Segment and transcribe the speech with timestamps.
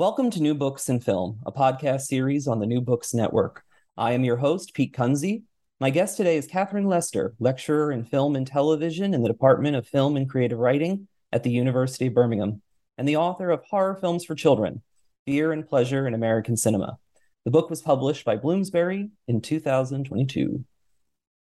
[0.00, 3.62] Welcome to New Books and Film, a podcast series on the New Books Network.
[3.98, 5.42] I am your host, Pete Kunze.
[5.78, 9.86] My guest today is Catherine Lester, lecturer in film and television in the Department of
[9.86, 12.62] Film and Creative Writing at the University of Birmingham,
[12.96, 14.80] and the author of Horror Films for Children
[15.26, 16.96] Fear and Pleasure in American Cinema.
[17.44, 20.64] The book was published by Bloomsbury in 2022.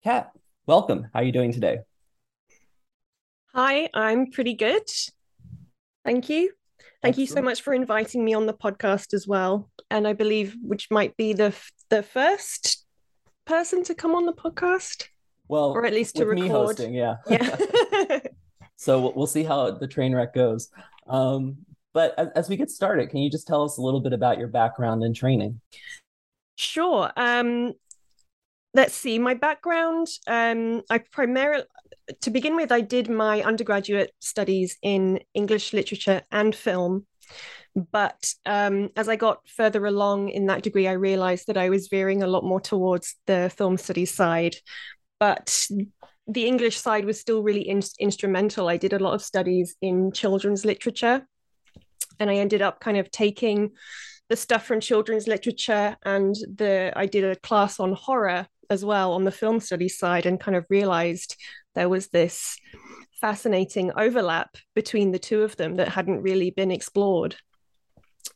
[0.04, 0.30] Kat,
[0.66, 1.06] welcome.
[1.14, 1.78] How are you doing today?
[3.54, 4.90] Hi, I'm pretty good.
[6.04, 6.52] Thank you.
[7.02, 7.18] Thank Excellent.
[7.18, 9.70] you so much for inviting me on the podcast as well.
[9.90, 11.54] And I believe which might be the
[11.90, 12.84] the first
[13.44, 15.08] person to come on the podcast.
[15.48, 16.42] Well, or at least to record.
[16.42, 17.16] Me hosting, yeah.
[17.28, 18.20] Yeah.
[18.76, 20.70] so we'll see how the train wreck goes.
[21.06, 21.58] Um,
[21.92, 24.38] but as, as, we get started, can you just tell us a little bit about
[24.38, 25.60] your background and training?
[26.56, 27.10] Sure.
[27.16, 27.74] Um,
[28.74, 29.18] let's see.
[29.18, 30.06] My background.
[30.26, 31.64] Um, I primarily
[32.20, 37.06] to begin with, I did my undergraduate studies in English literature and film.
[37.74, 41.88] But um, as I got further along in that degree, I realized that I was
[41.88, 44.56] veering a lot more towards the film studies side.
[45.18, 45.66] But
[46.26, 48.68] the English side was still really in- instrumental.
[48.68, 51.26] I did a lot of studies in children's literature,
[52.18, 53.70] and I ended up kind of taking
[54.28, 59.12] the stuff from children's literature and the I did a class on horror as well
[59.12, 61.36] on the film studies side and kind of realized
[61.74, 62.58] there was this
[63.20, 67.36] fascinating overlap between the two of them that hadn't really been explored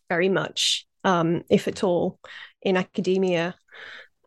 [0.08, 2.18] very much, um, if at all,
[2.62, 3.54] in academia.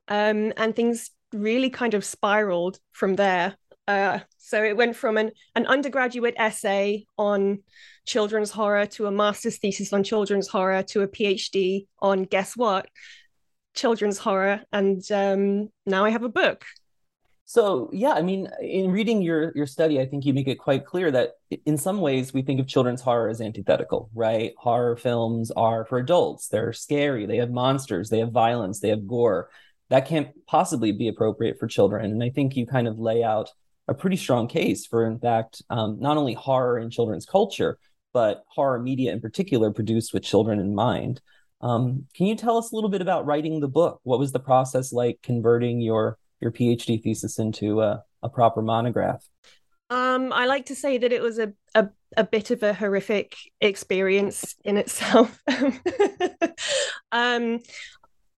[0.07, 3.55] Um, and things really kind of spiraled from there.
[3.87, 7.63] Uh, so it went from an, an undergraduate essay on
[8.05, 12.87] children's horror to a master's thesis on children's horror to a PhD on guess what?
[13.75, 14.61] Children's horror.
[14.71, 16.65] And um, now I have a book
[17.49, 20.85] so yeah, I mean, in reading your your study, I think you make it quite
[20.85, 21.31] clear that
[21.65, 24.53] in some ways we think of children's horror as antithetical, right?
[24.59, 26.47] Horror films are for adults.
[26.49, 27.25] They're scary.
[27.25, 28.11] They have monsters.
[28.11, 28.81] They have violence.
[28.81, 29.49] They have gore.
[29.89, 32.11] That can't possibly be appropriate for children.
[32.11, 33.49] And I think you kind of lay out
[33.87, 37.79] a pretty strong case for, in fact, um, not only horror in children's culture,
[38.13, 41.19] but horror media in particular produced with children in mind.
[41.61, 43.99] Um, can you tell us a little bit about writing the book?
[44.03, 49.23] What was the process like converting your your PhD thesis into a, a proper monograph?
[49.89, 53.35] Um, I like to say that it was a, a, a bit of a horrific
[53.59, 55.41] experience in itself.
[57.11, 57.59] um,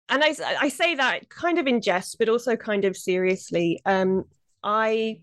[0.09, 3.81] and I, I say that kind of in jest, but also kind of seriously.
[3.85, 4.25] Um,
[4.63, 5.19] I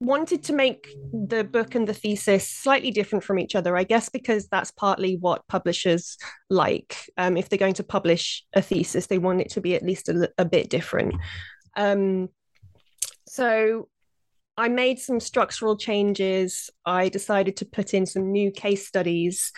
[0.00, 4.08] wanted to make the book and the thesis slightly different from each other, I guess,
[4.08, 6.16] because that's partly what publishers
[6.50, 6.96] like.
[7.16, 10.08] Um, if they're going to publish a thesis, they want it to be at least
[10.08, 11.14] a, a bit different.
[11.76, 12.28] Um,
[13.26, 13.88] so
[14.56, 16.70] I made some structural changes.
[16.84, 19.52] I decided to put in some new case studies,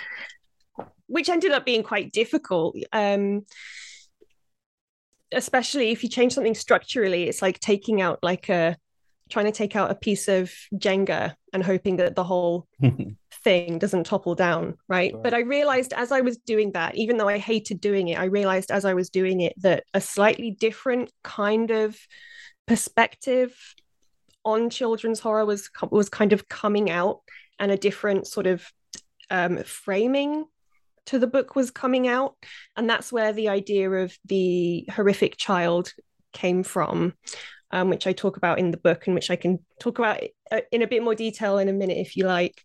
[1.07, 2.77] which ended up being quite difficult.
[2.93, 3.45] Um,
[5.33, 8.77] especially if you change something structurally, it's like taking out like a
[9.31, 12.67] trying to take out a piece of Jenga and hoping that the whole
[13.45, 15.15] thing doesn't topple down, right?
[15.21, 18.25] But I realized as I was doing that, even though I hated doing it, I
[18.25, 21.99] realized as I was doing it that a slightly different kind of
[22.67, 23.57] perspective
[24.45, 27.21] on children's horror was was kind of coming out
[27.59, 28.65] and a different sort of
[29.31, 30.45] um, framing
[31.07, 32.35] to the book was coming out.
[32.77, 35.93] And that's where the idea of the horrific child
[36.33, 37.15] came from,
[37.71, 40.61] um, which I talk about in the book and which I can talk about uh,
[40.73, 42.63] in a bit more detail in a minute if you like.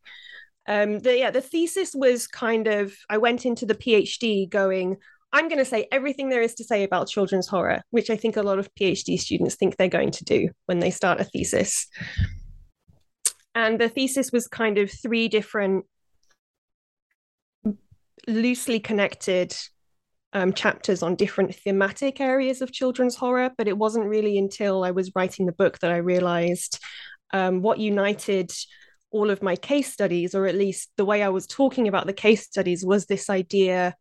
[0.68, 4.98] Um, the, yeah, the thesis was kind of, I went into the PhD going,
[5.34, 8.38] I'm going to say everything there is to say about children's horror, which I think
[8.38, 11.88] a lot of PhD students think they're going to do when they start a thesis.
[13.56, 15.86] And the thesis was kind of three different
[18.28, 19.56] loosely connected
[20.34, 24.92] um, chapters on different thematic areas of children's horror, but it wasn't really until I
[24.92, 26.80] was writing the book that I realized
[27.34, 28.52] um, what united
[29.12, 32.14] all of my case studies, or at least the way I was talking about the
[32.14, 33.96] case studies, was this idea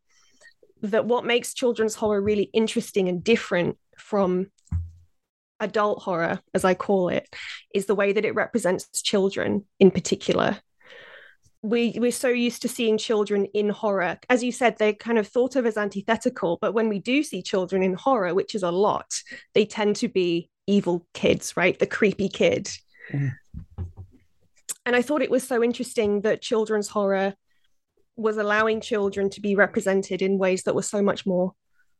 [0.81, 4.47] that what makes children's horror really interesting and different from
[5.59, 7.27] adult horror, as I call it,
[7.73, 10.59] is the way that it represents children in particular.
[11.63, 14.17] We, we're so used to seeing children in horror.
[14.29, 17.43] As you said, they're kind of thought of as antithetical, but when we do see
[17.43, 19.13] children in horror, which is a lot,
[19.53, 21.77] they tend to be evil kids, right?
[21.77, 22.69] The creepy kid.
[24.85, 27.35] And I thought it was so interesting that children's horror
[28.15, 31.53] was allowing children to be represented in ways that were so much more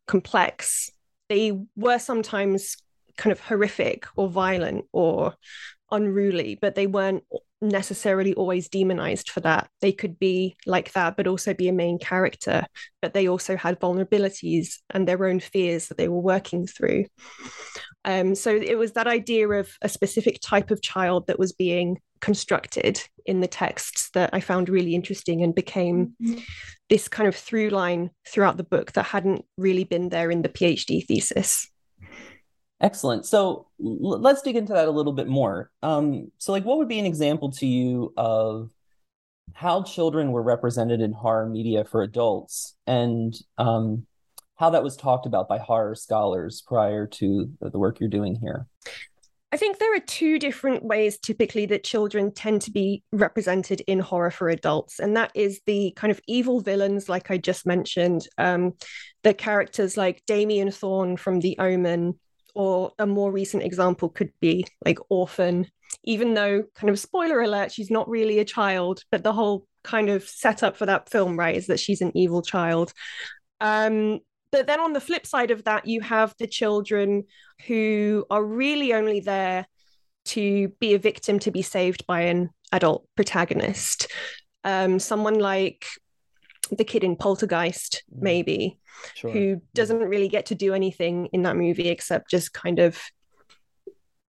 [0.07, 0.90] complex.
[1.30, 2.78] They were sometimes
[3.18, 5.36] kind of horrific or violent or
[5.92, 7.24] unruly, but they weren't
[7.62, 9.69] necessarily always demonized for that.
[9.81, 12.66] They could be like that, but also be a main character.
[13.02, 17.06] But they also had vulnerabilities and their own fears that they were working through.
[18.04, 22.00] Um, so it was that idea of a specific type of child that was being
[22.19, 26.40] constructed in the texts that I found really interesting and became mm-hmm.
[26.90, 30.50] this kind of through line throughout the book that hadn't really been there in the
[30.50, 31.70] PhD thesis.
[32.81, 33.25] Excellent.
[33.25, 35.72] So l- let's dig into that a little bit more.
[35.83, 38.69] Um, so, like, what would be an example to you of
[39.54, 44.07] how children were represented in horror media for adults, and um,
[44.56, 48.68] how that was talked about by horror scholars prior to the work you're doing here?
[49.51, 54.00] I think there are two different ways typically that children tend to be represented in
[54.00, 55.00] horror for adults.
[55.00, 58.74] And that is the kind of evil villains, like I just mentioned, um,
[59.24, 62.18] the characters like Damien Thorn from The Omen,
[62.56, 65.68] or a more recent example could be like Orphan,
[66.03, 70.09] even though, kind of spoiler alert, she's not really a child, but the whole kind
[70.09, 72.94] of setup for that film, right, is that she's an evil child.
[73.59, 74.19] Um,
[74.51, 77.24] but then on the flip side of that, you have the children
[77.68, 79.65] who are really only there
[80.24, 84.07] to be a victim to be saved by an adult protagonist.
[84.63, 85.86] Um, someone like
[86.71, 88.21] the kid in Poltergeist, mm.
[88.21, 88.79] maybe,
[89.15, 89.31] sure.
[89.31, 93.00] who doesn't really get to do anything in that movie except just kind of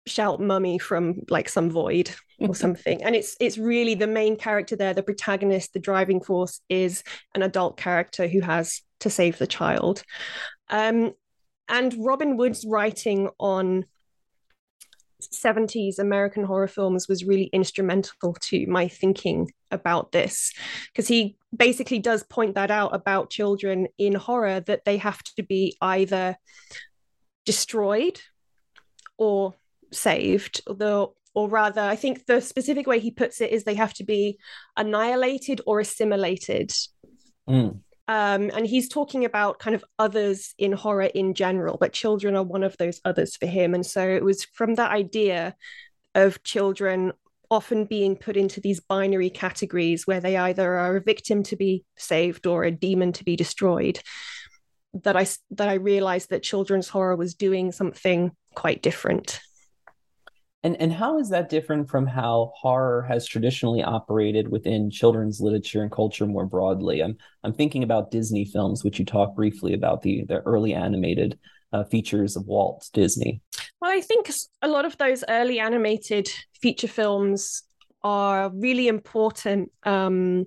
[0.07, 4.77] shout mummy from like some void or something and it's it's really the main character
[4.77, 7.03] there the protagonist the driving force is
[7.35, 10.03] an adult character who has to save the child
[10.71, 11.13] um,
[11.69, 13.85] and robin wood's writing on
[15.23, 20.53] 70s American horror films was really instrumental to my thinking about this
[20.93, 25.43] because he basically does point that out about children in horror that they have to
[25.43, 26.37] be either
[27.45, 28.21] destroyed
[29.17, 29.55] or
[29.93, 33.95] saved although or rather i think the specific way he puts it is they have
[33.95, 34.39] to be
[34.77, 36.73] annihilated or assimilated
[37.49, 37.79] mm.
[38.09, 42.43] Um, and he's talking about kind of others in horror in general, but children are
[42.43, 43.75] one of those others for him.
[43.75, 45.57] And so it was from that idea
[46.15, 47.13] of children
[47.51, 51.85] often being put into these binary categories where they either are a victim to be
[51.97, 54.01] saved or a demon to be destroyed
[55.05, 59.41] that I that I realized that children's horror was doing something quite different.
[60.63, 65.83] And and how is that different from how horror has traditionally operated within children's literature
[65.83, 67.03] and culture more broadly?
[67.03, 71.39] I'm I'm thinking about Disney films, which you talked briefly about the the early animated
[71.73, 73.41] uh, features of Walt Disney.
[73.81, 74.31] Well, I think
[74.63, 76.29] a lot of those early animated
[76.61, 77.63] feature films
[78.03, 79.71] are really important.
[79.83, 80.47] Um,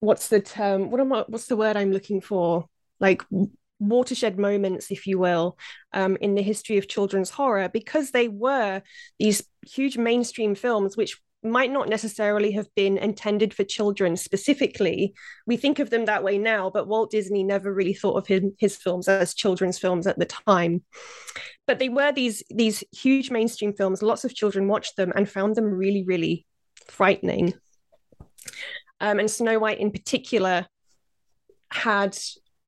[0.00, 0.90] what's the term?
[0.90, 1.24] What am I?
[1.28, 2.66] What's the word I'm looking for?
[3.00, 3.22] Like
[3.88, 5.58] watershed moments, if you will,
[5.92, 8.82] um, in the history of children's horror because they were
[9.18, 15.12] these huge mainstream films which might not necessarily have been intended for children specifically.
[15.46, 18.42] We think of them that way now, but Walt Disney never really thought of his,
[18.58, 20.84] his films as children's films at the time.
[21.66, 24.02] But they were these these huge mainstream films.
[24.02, 26.46] Lots of children watched them and found them really, really
[26.88, 27.54] frightening.
[29.00, 30.66] Um, and Snow White, in particular,
[31.72, 32.16] had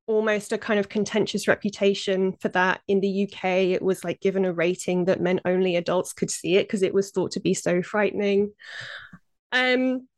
[0.06, 3.44] almost a kind of contentious reputation for that in the UK.
[3.44, 6.94] It was like given a rating that meant only adults could see it because it
[6.94, 8.52] was thought to be so frightening.
[9.52, 10.08] Um,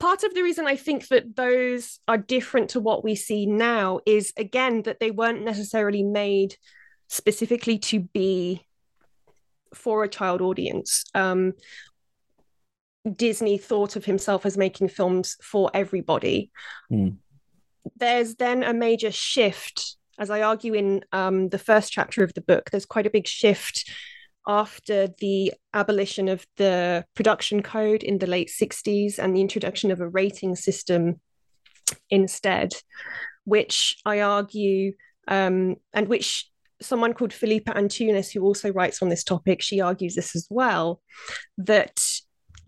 [0.00, 4.00] part of the reason I think that those are different to what we see now
[4.06, 6.56] is again that they weren't necessarily made
[7.08, 8.66] specifically to be
[9.74, 11.04] for a child audience.
[11.14, 11.54] Um,
[13.10, 16.50] Disney thought of himself as making films for everybody.
[16.90, 17.16] Mm.
[17.96, 22.40] There's then a major shift, as I argue in um, the first chapter of the
[22.40, 22.70] book.
[22.70, 23.90] There's quite a big shift
[24.46, 30.00] after the abolition of the production code in the late 60s and the introduction of
[30.00, 31.20] a rating system
[32.10, 32.72] instead,
[33.44, 34.92] which I argue
[35.28, 36.50] um, and which
[36.82, 41.00] someone called Filipa Antunes, who also writes on this topic, she argues this as well
[41.56, 42.00] that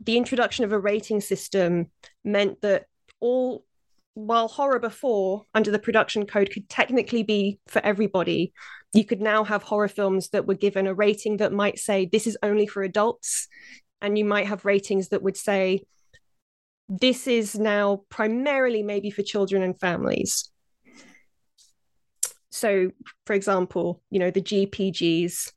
[0.00, 1.90] the introduction of a rating system
[2.25, 2.87] meant that
[3.20, 3.64] all
[4.16, 8.50] while horror before under the production code could technically be for everybody
[8.94, 12.26] you could now have horror films that were given a rating that might say this
[12.26, 13.46] is only for adults
[14.00, 15.82] and you might have ratings that would say
[16.88, 20.50] this is now primarily maybe for children and families
[22.50, 22.90] so
[23.26, 25.52] for example you know the gpgs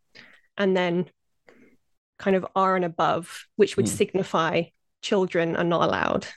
[0.57, 1.09] and then
[2.17, 3.89] kind of r and above which would mm.
[3.89, 4.63] signify
[5.01, 6.27] children are not allowed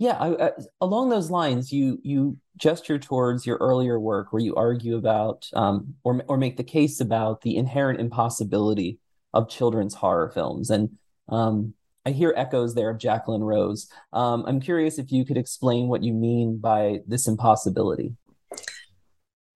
[0.00, 4.96] yeah I, along those lines you you gesture towards your earlier work where you argue
[4.96, 8.98] about um, or, or make the case about the inherent impossibility
[9.32, 10.70] of children's horror films.
[10.70, 11.74] And um,
[12.06, 13.88] i hear echoes there of jacqueline rose.
[14.12, 18.16] Um, i'm curious if you could explain what you mean by this impossibility.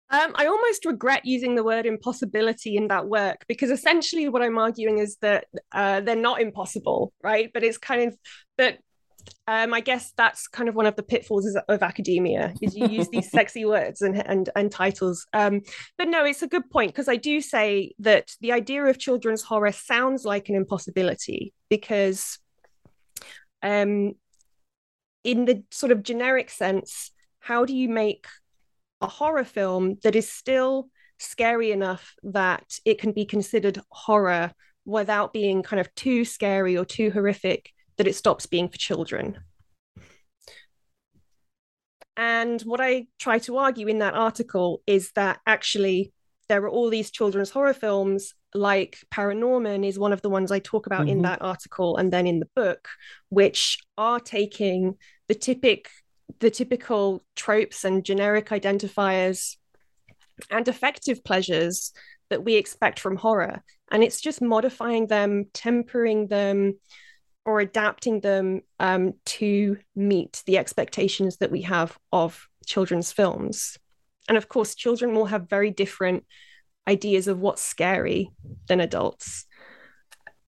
[0.09, 4.59] Um, I almost regret using the word impossibility in that work because essentially what I'm
[4.59, 7.49] arguing is that uh, they're not impossible, right?
[7.51, 8.17] But it's kind of
[8.59, 8.77] that
[9.45, 13.09] um, I guess that's kind of one of the pitfalls of academia is you use
[13.09, 15.27] these sexy words and and, and titles.
[15.33, 15.61] Um,
[15.97, 19.43] but no, it's a good point because I do say that the idea of children's
[19.43, 22.39] horror sounds like an impossibility because,
[23.61, 24.13] um,
[25.25, 28.27] in the sort of generic sense, how do you make
[29.01, 30.87] a horror film that is still
[31.19, 34.53] scary enough that it can be considered horror
[34.85, 39.39] without being kind of too scary or too horrific that it stops being for children.
[42.15, 46.13] And what I try to argue in that article is that actually
[46.49, 50.59] there are all these children's horror films, like Paranorman is one of the ones I
[50.59, 51.09] talk about mm-hmm.
[51.09, 52.87] in that article and then in the book,
[53.29, 54.95] which are taking
[55.27, 55.89] the typic
[56.39, 59.57] the typical tropes and generic identifiers
[60.49, 61.91] and effective pleasures
[62.29, 63.63] that we expect from horror.
[63.91, 66.79] And it's just modifying them, tempering them,
[67.45, 73.77] or adapting them um, to meet the expectations that we have of children's films.
[74.27, 76.25] And of course, children will have very different
[76.87, 78.29] ideas of what's scary
[78.67, 79.45] than adults.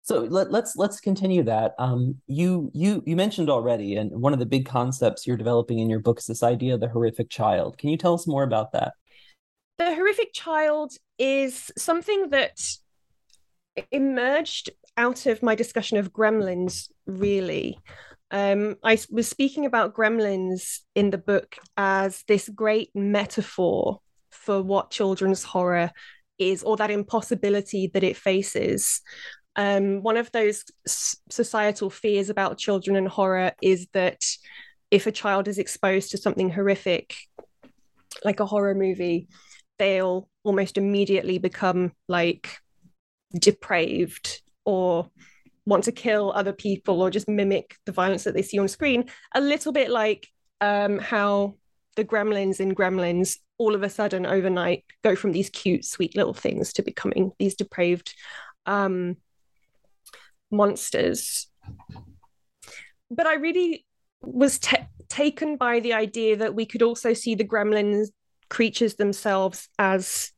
[0.01, 1.73] So let, us let's, let's continue that.
[1.79, 5.89] Um, you you you mentioned already, and one of the big concepts you're developing in
[5.89, 7.79] your book is this idea of the horrific child.
[7.79, 8.93] Can you tell us more about that?
[9.79, 12.61] The horrific child is something that
[13.91, 17.79] emerged out of my discussion of gremlins, really.
[18.31, 23.99] Um, I was speaking about gremlins in the book as this great metaphor
[24.31, 25.91] for what children's horror
[26.37, 29.01] is, or that impossibility that it faces.
[29.55, 34.21] Um, one of those societal fears about children and horror is that
[34.91, 37.15] if a child is exposed to something horrific,
[38.23, 39.27] like a horror movie,
[39.79, 42.57] they'll almost immediately become like
[43.39, 45.09] depraved or
[45.65, 49.05] want to kill other people or just mimic the violence that they see on screen.
[49.33, 50.27] A little bit like
[50.61, 51.55] um, how
[51.95, 56.33] the gremlins in gremlins all of a sudden overnight go from these cute sweet little
[56.33, 58.13] things to becoming these depraved
[58.65, 59.17] um,
[60.51, 61.47] monsters.
[63.09, 63.85] But i really
[64.21, 64.59] was
[65.07, 68.07] taken by the idea that we could also see the gremlins
[68.49, 70.31] creatures themselves as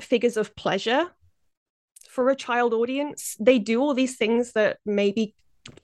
[0.00, 1.10] figures of pleasure
[2.16, 5.34] for a child audience they do all these things that maybe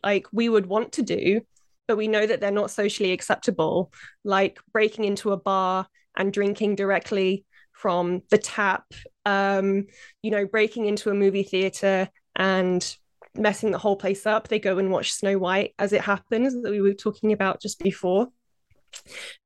[0.03, 1.43] like we would want to do
[1.87, 3.93] but we know that they're not socially acceptable
[4.25, 5.87] like breaking into a bar
[6.17, 8.85] and drinking directly from the tap
[9.27, 9.85] um
[10.23, 12.97] you know breaking into a movie theater and
[13.35, 14.49] messing the whole place up.
[14.49, 17.79] They go and watch snow white as it happens that we were talking about just
[17.79, 18.29] before.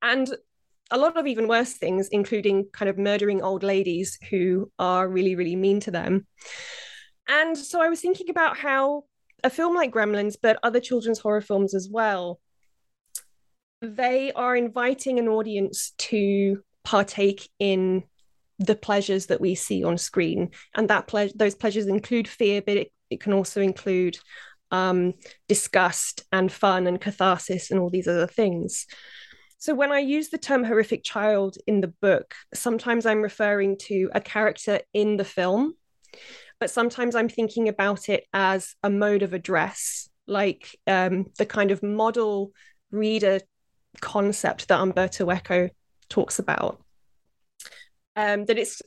[0.02, 0.28] And
[0.90, 5.34] a lot of even worse things, including kind of murdering old ladies who are really,
[5.34, 6.26] really mean to them.
[7.28, 9.04] And so I was thinking about how
[9.42, 12.40] a film like Gremlins, but other children's horror films as well,
[13.82, 18.04] they are inviting an audience to partake in
[18.58, 20.50] the pleasures that we see on screen.
[20.74, 24.16] And that ple- those pleasures include fear, but it, it can also include
[24.70, 25.14] um,
[25.48, 28.86] disgust and fun and catharsis and all these other things.
[29.58, 34.10] So when I use the term horrific child in the book, sometimes I'm referring to
[34.14, 35.74] a character in the film,
[36.60, 41.70] but sometimes I'm thinking about it as a mode of address, like um, the kind
[41.70, 42.52] of model
[42.90, 43.40] reader
[44.00, 45.70] concept that Umberto Eco
[46.08, 46.82] talks about.
[48.14, 48.82] Um, that it's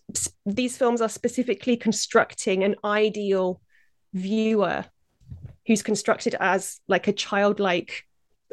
[0.46, 3.62] these films are specifically constructing an ideal
[4.14, 4.86] viewer
[5.68, 8.06] who's constructed as like a childlike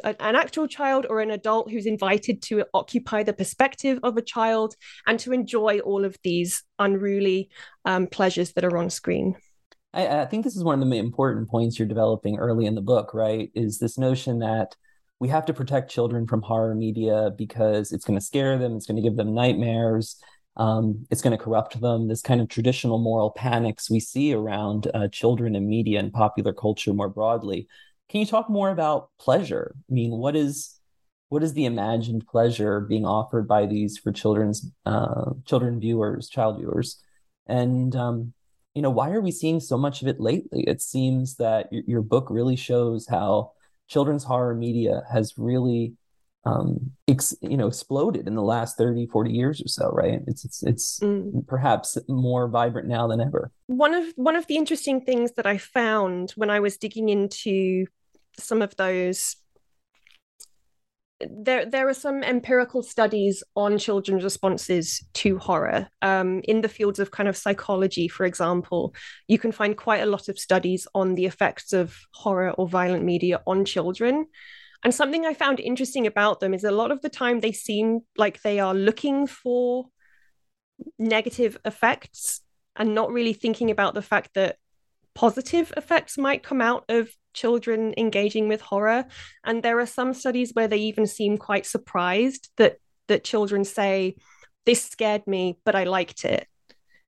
[0.03, 4.75] an actual child or an adult who's invited to occupy the perspective of a child
[5.05, 7.49] and to enjoy all of these unruly
[7.85, 9.35] um, pleasures that are on screen.
[9.93, 12.81] I, I, think this is one of the important points you're developing early in the
[12.81, 13.49] book, right?
[13.55, 14.75] Is this notion that
[15.19, 18.85] we have to protect children from horror media because it's going to scare them, it's
[18.85, 20.21] going to give them nightmares,
[20.57, 22.07] um, it's going to corrupt them.
[22.07, 26.53] This kind of traditional moral panics we see around uh, children and media and popular
[26.53, 27.67] culture more broadly.
[28.09, 29.75] Can you talk more about pleasure?
[29.89, 30.73] I mean, what is
[31.29, 36.57] what is the imagined pleasure being offered by these for children's uh, children viewers, child
[36.57, 37.03] viewers,
[37.47, 38.33] and um,
[38.73, 40.63] you know why are we seeing so much of it lately?
[40.67, 43.51] It seems that your, your book really shows how
[43.87, 45.95] children's horror media has really
[46.45, 50.45] um, ex, you know exploded in the last 30 40 years or so right it's
[50.45, 51.45] it's, it's mm.
[51.45, 55.57] perhaps more vibrant now than ever one of one of the interesting things that i
[55.57, 57.85] found when i was digging into
[58.37, 59.35] some of those
[61.19, 65.87] there there are some empirical studies on children's responses to horror.
[66.01, 68.93] Um, in the fields of kind of psychology for example
[69.27, 73.03] you can find quite a lot of studies on the effects of horror or violent
[73.03, 74.27] media on children.
[74.83, 78.01] And something I found interesting about them is a lot of the time they seem
[78.15, 79.87] like they are looking for
[80.99, 82.41] negative effects
[82.75, 84.57] and not really thinking about the fact that
[85.17, 89.05] positive effects might come out of children engaging with horror.
[89.43, 92.77] And there are some studies where they even seem quite surprised that
[93.07, 94.15] that children say,
[94.67, 96.47] This scared me, but I liked it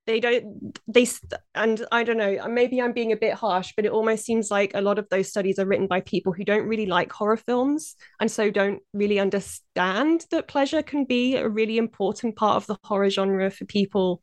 [0.08, 1.06] they don't they
[1.54, 4.72] and i don't know maybe i'm being a bit harsh but it almost seems like
[4.74, 7.96] a lot of those studies are written by people who don't really like horror films
[8.20, 12.78] and so don't really understand that pleasure can be a really important part of the
[12.84, 14.20] horror genre for people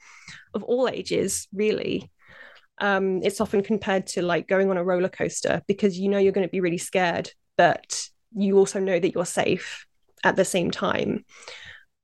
[0.55, 2.11] of all ages really
[2.79, 6.33] um, it's often compared to like going on a roller coaster because you know you're
[6.33, 9.87] going to be really scared but you also know that you're safe
[10.25, 11.25] at the same time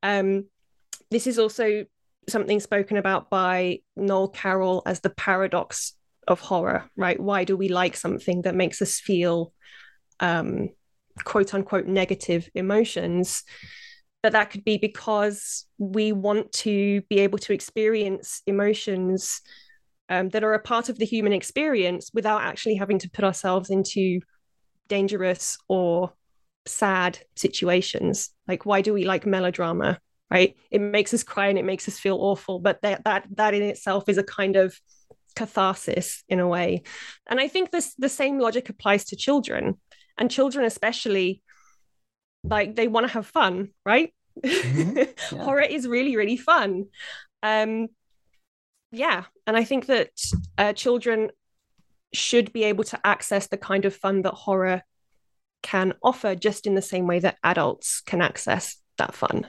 [0.03, 0.47] um,
[1.11, 1.85] this is also
[2.29, 5.95] something spoken about by Noel Carroll as the paradox
[6.29, 7.19] of horror, right?
[7.19, 9.53] Why do we like something that makes us feel
[10.21, 10.71] um,
[11.25, 13.45] quote unquote negative emotions?
[14.23, 19.41] But that could be because we want to be able to experience emotions
[20.09, 23.71] um, that are a part of the human experience without actually having to put ourselves
[23.71, 24.21] into
[24.89, 26.13] dangerous or
[26.67, 28.31] sad situations.
[28.47, 29.99] Like, why do we like melodrama?
[30.33, 33.55] right it makes us cry and it makes us feel awful but that that that
[33.55, 34.79] in itself is a kind of
[35.37, 36.83] catharsis in a way
[37.29, 39.79] and i think this the same logic applies to children
[40.19, 41.43] and children especially
[42.45, 44.97] like they want to have fun right mm-hmm.
[45.37, 45.45] yeah.
[45.45, 46.87] horror is really really fun
[47.43, 47.89] um
[48.93, 50.11] yeah and i think that
[50.59, 51.31] uh, children
[52.13, 54.83] should be able to access the kind of fun that horror
[55.63, 59.47] can offer just in the same way that adults can access that fun.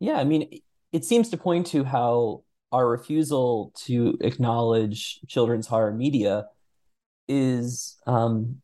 [0.00, 0.60] Yeah, I mean,
[0.92, 6.46] it seems to point to how our refusal to acknowledge children's horror media
[7.28, 8.60] is um,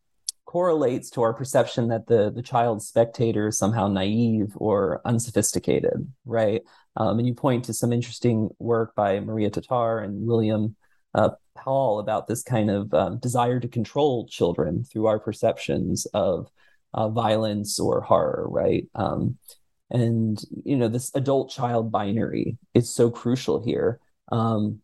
[0.54, 6.62] correlates to our perception that the the child spectator is somehow naive or unsophisticated, right?
[6.96, 10.76] Um, and you point to some interesting work by Maria Tatar and William
[11.12, 16.48] uh, Paul about this kind of um, desire to control children through our perceptions of
[16.92, 18.86] uh, violence or horror, right?
[18.94, 19.38] Um,
[19.90, 23.98] and you know this adult child binary is so crucial here
[24.30, 24.80] um,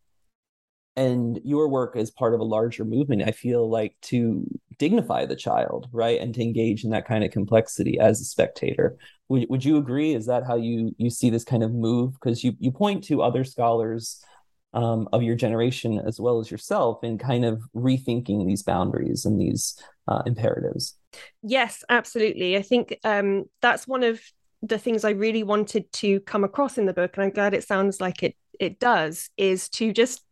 [0.96, 4.44] and your work is part of a larger movement i feel like to
[4.80, 8.96] dignify the child right and to engage in that kind of complexity as a spectator.
[9.28, 10.14] Would, would you agree?
[10.14, 12.14] Is that how you you see this kind of move?
[12.14, 14.24] Because you you point to other scholars
[14.72, 19.38] um, of your generation as well as yourself in kind of rethinking these boundaries and
[19.38, 20.96] these uh, imperatives.
[21.42, 22.56] Yes absolutely.
[22.56, 24.20] I think um, that's one of
[24.62, 27.64] the things I really wanted to come across in the book, and I'm glad it
[27.64, 30.22] sounds like it it does, is to just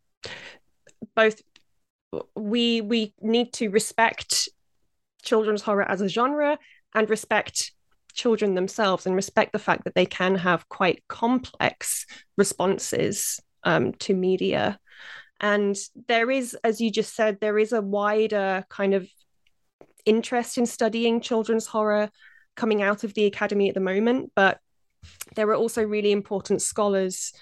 [1.14, 1.40] both
[2.34, 4.48] we we need to respect
[5.22, 6.58] children's horror as a genre
[6.94, 7.72] and respect
[8.14, 14.14] children themselves and respect the fact that they can have quite complex responses um, to
[14.14, 14.78] media.
[15.40, 15.76] And
[16.08, 19.08] there is, as you just said, there is a wider kind of
[20.04, 22.10] interest in studying children's horror
[22.56, 24.58] coming out of the academy at the moment, but
[25.36, 27.32] there are also really important scholars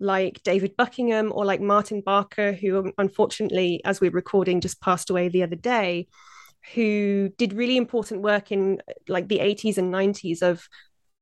[0.00, 5.28] like David Buckingham or like Martin Barker, who unfortunately, as we're recording, just passed away
[5.28, 6.08] the other day,
[6.74, 10.66] who did really important work in like the 80s and 90s of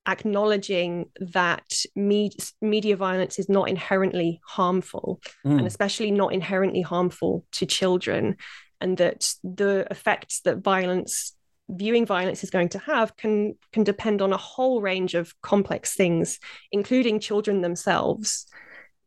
[0.07, 5.59] acknowledging that med- media violence is not inherently harmful mm.
[5.59, 8.37] and especially not inherently harmful to children
[8.81, 11.35] and that the effects that violence
[11.69, 15.95] viewing violence is going to have can can depend on a whole range of complex
[15.95, 16.39] things
[16.73, 18.47] including children themselves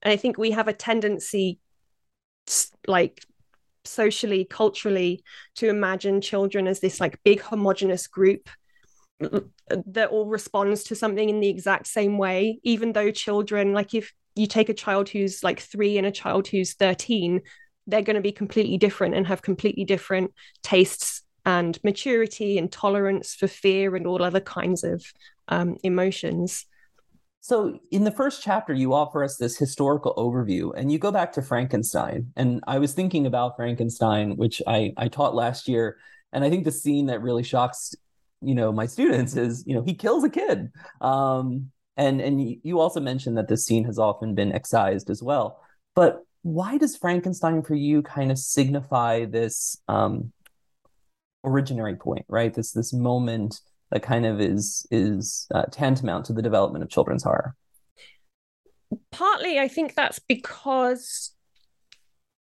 [0.02, 1.60] and i think we have a tendency
[2.88, 3.24] like
[3.84, 5.24] socially culturally
[5.56, 8.50] to imagine children as this like big homogenous group
[9.20, 14.12] that all responds to something in the exact same way even though children like if
[14.36, 17.42] you take a child who's like 3 and a child who's 13
[17.88, 20.32] they're going to be completely different and have completely different
[20.64, 25.04] tastes and maturity and tolerance for fear and all other kinds of
[25.48, 26.66] um, emotions.
[27.44, 31.34] So, in the first chapter, you offer us this historical overview, and you go back
[31.34, 32.32] to Frankenstein.
[32.36, 35.98] And I was thinking about Frankenstein, which I, I taught last year,
[36.32, 37.96] and I think the scene that really shocks,
[38.42, 40.70] you know, my students is, you know, he kills a kid.
[41.02, 45.60] Um, and and you also mentioned that this scene has often been excised as well.
[45.96, 50.32] But why does Frankenstein for you kind of signify this um,
[51.44, 52.54] originary point, right?
[52.54, 53.60] This this moment
[53.92, 57.56] that kind of is is uh, tantamount to the development of children's horror.
[59.12, 61.34] Partly, I think that's because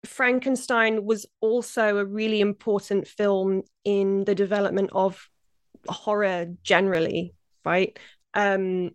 [0.05, 5.28] Frankenstein was also a really important film in the development of
[5.88, 7.96] horror generally, right?
[8.35, 8.92] Um,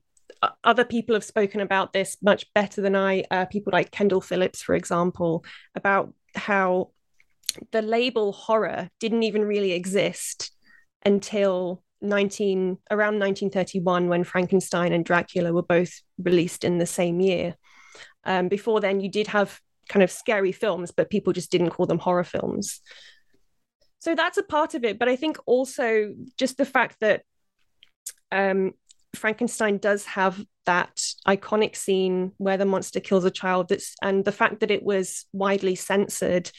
[0.64, 3.24] other people have spoken about this much better than I.
[3.32, 5.44] Uh, people like Kendall Phillips, for example,
[5.76, 6.92] about how
[7.72, 10.52] the label horror didn't even really exist
[11.06, 17.56] until 19 around 1931 when Frankenstein and Dracula were both released in the same year.
[18.24, 21.86] Um, before then, you did have kind of scary films, but people just didn't call
[21.86, 22.82] them horror films.
[24.00, 25.00] So that's a part of it.
[25.00, 27.24] But I think also just the fact that
[28.32, 28.74] um,
[29.16, 33.70] Frankenstein does have that iconic scene where the monster kills a child.
[33.70, 36.52] That's and the fact that it was widely censored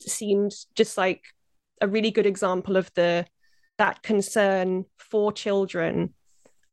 [0.00, 1.24] seemed just like
[1.80, 3.26] a really good example of the
[3.78, 6.14] that concern for children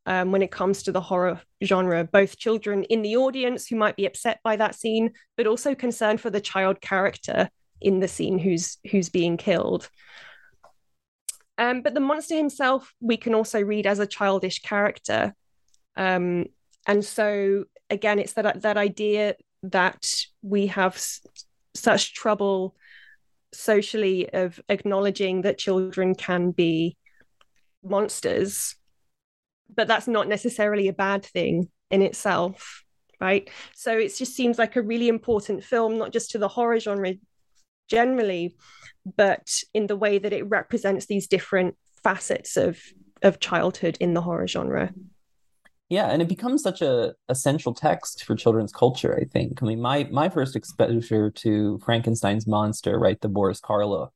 [0.05, 3.95] um, when it comes to the horror genre, both children in the audience who might
[3.95, 7.49] be upset by that scene, but also concern for the child character
[7.81, 9.89] in the scene who's who's being killed.
[11.57, 15.33] Um, but the monster himself, we can also read as a childish character.
[15.95, 16.45] Um,
[16.85, 20.05] and so again, it's that that idea that
[20.41, 21.21] we have s-
[21.73, 22.75] such trouble
[23.55, 26.97] socially of acknowledging that children can be
[27.83, 28.75] monsters,
[29.73, 32.83] but that's not necessarily a bad thing in itself,
[33.19, 33.49] right?
[33.73, 37.13] So it just seems like a really important film, not just to the horror genre
[37.89, 38.55] generally,
[39.17, 42.79] but in the way that it represents these different facets of
[43.21, 44.93] of childhood in the horror genre.
[45.89, 49.15] Yeah, and it becomes such a essential text for children's culture.
[49.19, 49.61] I think.
[49.61, 54.09] I mean, my my first exposure to Frankenstein's monster, right, the Boris Karloff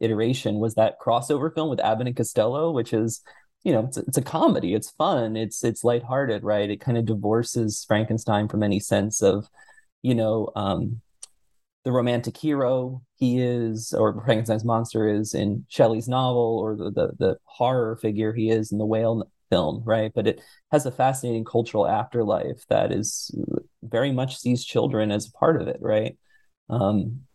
[0.00, 3.20] iteration, was that crossover film with Abbott and Costello, which is,
[3.62, 4.74] you know, it's, it's a comedy.
[4.74, 5.36] It's fun.
[5.36, 6.70] It's it's lighthearted, right?
[6.70, 9.48] It kind of divorces Frankenstein from any sense of,
[10.00, 11.02] you know, um,
[11.84, 17.12] the romantic hero he is, or Frankenstein's monster is in Shelley's novel, or the, the,
[17.18, 20.10] the horror figure he is in the Whale film, right?
[20.14, 23.30] But it has a fascinating cultural afterlife that is
[23.82, 26.16] very much sees children as a part of it, right?
[26.70, 27.26] Um,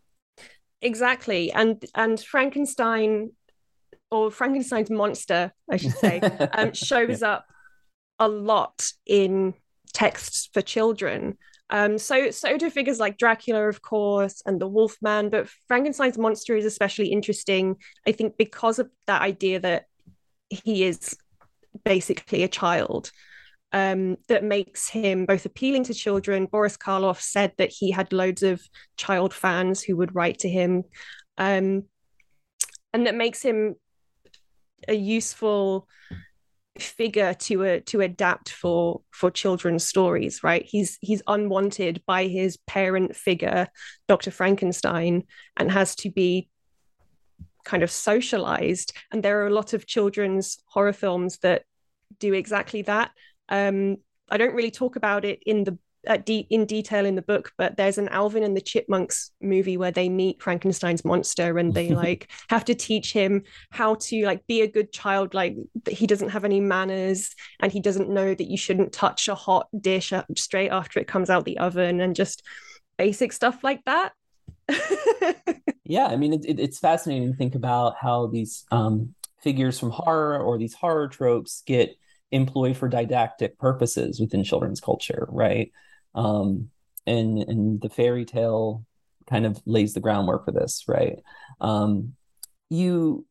[0.82, 3.30] exactly, and and Frankenstein
[4.10, 6.18] or Frankenstein's monster, I should say,
[6.52, 7.34] um, shows yeah.
[7.34, 7.46] up
[8.18, 9.54] a lot in
[9.94, 11.38] texts for children.
[11.70, 16.56] Um, so so do figures like Dracula, of course, and the Wolfman, but Frankenstein's monster
[16.56, 17.76] is especially interesting,
[18.08, 19.84] I think, because of that idea that
[20.48, 21.16] he is
[21.84, 23.10] basically a child.
[23.70, 26.46] Um, that makes him both appealing to children.
[26.46, 28.62] Boris Karloff said that he had loads of
[28.96, 30.84] child fans who would write to him,
[31.36, 31.84] um,
[32.94, 33.76] and that makes him
[34.88, 35.86] a useful
[36.78, 42.56] figure to a, to adapt for for children's stories right he's he's unwanted by his
[42.68, 43.66] parent figure
[44.06, 45.24] dr frankenstein
[45.56, 46.48] and has to be
[47.64, 51.64] kind of socialized and there are a lot of children's horror films that
[52.18, 53.10] do exactly that
[53.48, 53.96] um,
[54.30, 55.78] i don't really talk about it in the
[56.16, 59.90] de- in detail in the book, but there's an Alvin and the Chipmunks movie where
[59.90, 64.62] they meet Frankenstein's monster and they like have to teach him how to like be
[64.62, 65.56] a good child, like
[65.88, 69.68] he doesn't have any manners and he doesn't know that you shouldn't touch a hot
[69.78, 72.42] dish straight after it comes out the oven and just
[72.96, 74.12] basic stuff like that.
[75.84, 79.90] yeah, I mean, it, it, it's fascinating to think about how these um, figures from
[79.90, 81.96] horror or these horror tropes get
[82.30, 85.72] employed for didactic purposes within children's culture, right?
[86.14, 86.70] Um,
[87.06, 88.84] and and the fairy tale
[89.28, 91.18] kind of lays the groundwork for this, right?
[91.60, 92.14] Um,
[92.70, 93.26] you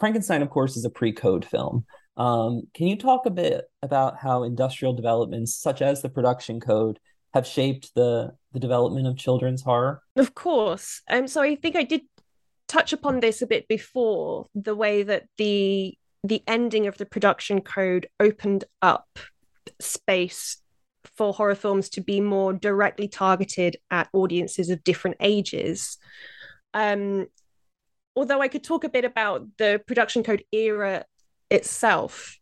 [0.00, 1.84] Frankenstein, of course, is a pre-code film.
[2.16, 6.98] Um, can you talk a bit about how industrial developments, such as the production code,
[7.34, 10.02] have shaped the the development of children's horror?
[10.16, 11.02] Of course.
[11.10, 12.02] Um, so I think I did
[12.68, 17.60] touch upon this a bit before the way that the the ending of the production
[17.60, 19.18] code opened up
[19.80, 20.58] space
[21.16, 25.96] for horror films to be more directly targeted at audiences of different ages.
[26.74, 27.26] Um,
[28.16, 31.04] although I could talk a bit about the production code era
[31.50, 32.38] itself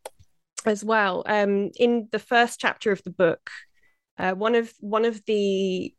[0.65, 1.23] as well.
[1.25, 3.49] Um, in the first chapter of the book,
[4.17, 5.93] uh, one of one of the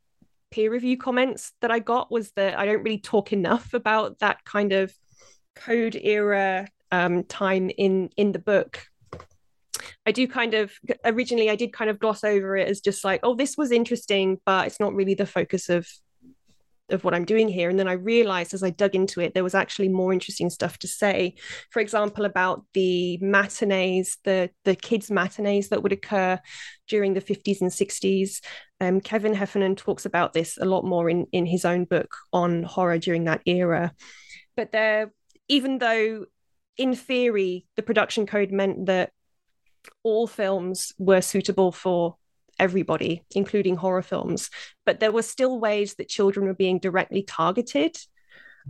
[0.51, 4.45] peer review comments that I got was that I don't really talk enough about that
[4.45, 4.93] kind of
[5.55, 8.83] code era um, time in in the book.
[10.07, 10.73] I do kind of
[11.05, 14.39] originally I did kind of gloss over it as just like, oh, this was interesting,
[14.47, 15.87] but it's not really the focus of
[16.91, 17.69] of what I'm doing here.
[17.69, 20.79] And then I realized as I dug into it, there was actually more interesting stuff
[20.79, 21.35] to say.
[21.71, 26.41] For example, about the matinees, the the kids' matinees that would occur
[26.89, 28.41] during the 50s and 60s.
[28.81, 32.63] Um, Kevin Heffernan talks about this a lot more in in his own book on
[32.63, 33.93] horror during that era.
[34.57, 35.13] But there,
[35.49, 36.27] even though
[36.77, 39.11] in theory the production code meant that
[40.03, 42.17] all films were suitable for
[42.59, 44.51] everybody, including horror films.
[44.85, 47.97] But there were still ways that children were being directly targeted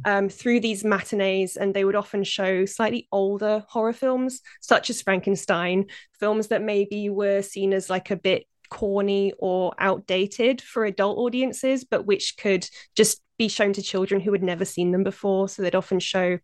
[0.05, 5.03] um, through these matinees, and they would often show slightly older horror films, such as
[5.03, 5.87] Frankenstein,
[6.18, 11.85] films that maybe were seen as like a bit corny or outdated for adult audiences,
[11.85, 15.48] but which could just be shown to children who had never seen them before.
[15.48, 16.38] So they'd often show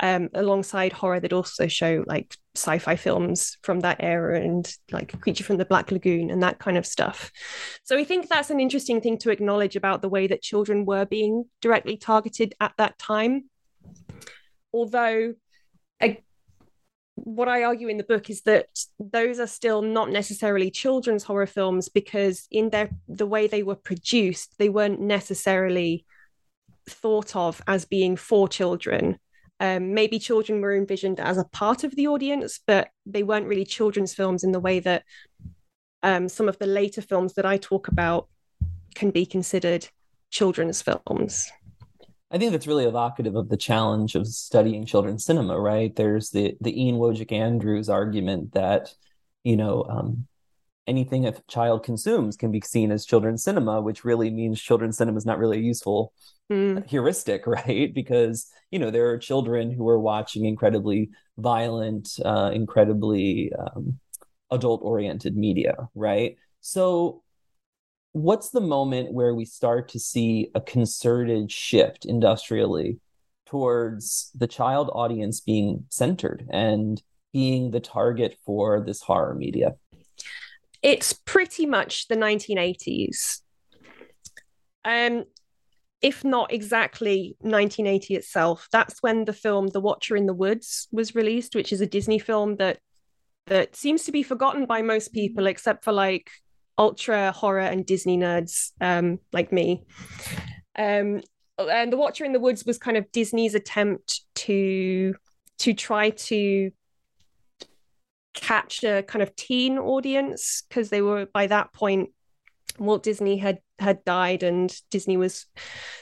[0.00, 5.44] um, alongside horror they'd also show like sci-fi films from that era and like creature
[5.44, 7.32] from the black lagoon and that kind of stuff
[7.84, 11.04] so i think that's an interesting thing to acknowledge about the way that children were
[11.04, 13.44] being directly targeted at that time
[14.72, 15.34] although
[17.24, 18.66] what i argue in the book is that
[18.98, 23.74] those are still not necessarily children's horror films because in their the way they were
[23.74, 26.04] produced they weren't necessarily
[26.88, 29.18] thought of as being for children
[29.60, 33.64] um, maybe children were envisioned as a part of the audience, but they weren't really
[33.64, 35.02] children's films in the way that
[36.02, 38.28] um, some of the later films that I talk about
[38.94, 39.88] can be considered
[40.30, 41.50] children's films.
[42.30, 45.94] I think that's really evocative of the challenge of studying children's cinema, right?
[45.94, 48.94] There's the the Ian Wojcik Andrews argument that,
[49.44, 50.26] you know, um,
[50.86, 55.16] anything a child consumes can be seen as children's cinema, which really means children's cinema
[55.16, 56.12] is not really a useful
[56.50, 56.84] mm.
[56.86, 57.94] heuristic, right?
[57.94, 63.98] Because you know there are children who are watching incredibly violent, uh, incredibly um,
[64.50, 66.36] adult-oriented media, right?
[66.60, 67.22] So,
[68.12, 72.98] what's the moment where we start to see a concerted shift industrially
[73.46, 79.74] towards the child audience being centered and being the target for this horror media?
[80.82, 83.40] it's pretty much the 1980s.
[84.84, 85.24] Um,
[86.00, 91.14] if not exactly 1980 itself, that's when the film The Watcher in the Woods was
[91.14, 92.78] released, which is a Disney film that
[93.46, 96.30] that seems to be forgotten by most people, except for like
[96.78, 99.84] ultra horror and Disney nerds um, like me.
[100.78, 101.20] Um,
[101.58, 105.14] and The Watcher in the Woods was kind of Disney's attempt to
[105.58, 106.70] to try to
[108.32, 112.10] catch a kind of teen audience because they were by that point
[112.78, 115.46] Walt Disney had had died and Disney was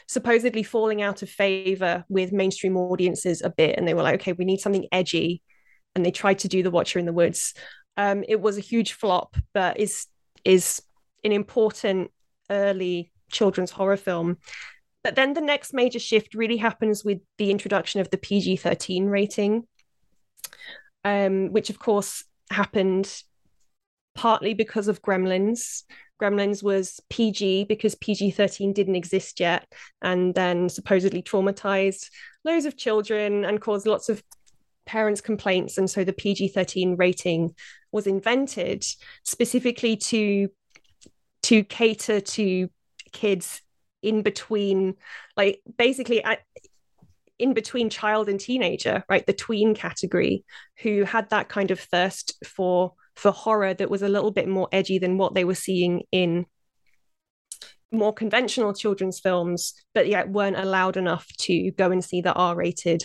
[0.06, 3.78] supposedly falling out of favor with mainstream audiences a bit.
[3.78, 5.42] And they were like okay we need something edgy.
[5.94, 7.54] And they tried to do The Watcher in the Woods.
[7.96, 10.06] Um, it was a huge flop but is
[10.46, 10.82] is
[11.24, 12.10] an important
[12.50, 14.38] early children's horror film
[15.02, 19.64] but then the next major shift really happens with the introduction of the PG-13 rating
[21.04, 23.22] um, which of course happened
[24.16, 25.84] partly because of Gremlins.
[26.20, 29.70] Gremlins was PG because PG 13 didn't exist yet,
[30.02, 32.08] and then supposedly traumatized
[32.44, 34.22] loads of children and caused lots of
[34.86, 35.76] parents' complaints.
[35.78, 37.54] And so the PG 13 rating
[37.92, 38.84] was invented
[39.24, 40.48] specifically to
[41.42, 42.68] to cater to
[43.12, 43.62] kids
[44.02, 44.94] in between,
[45.36, 46.24] like basically
[47.38, 49.26] in between child and teenager, right?
[49.26, 50.44] The tween category,
[50.82, 54.68] who had that kind of thirst for for horror that was a little bit more
[54.72, 56.46] edgy than what they were seeing in
[57.90, 63.04] more conventional children's films, but yet weren't allowed enough to go and see the R-rated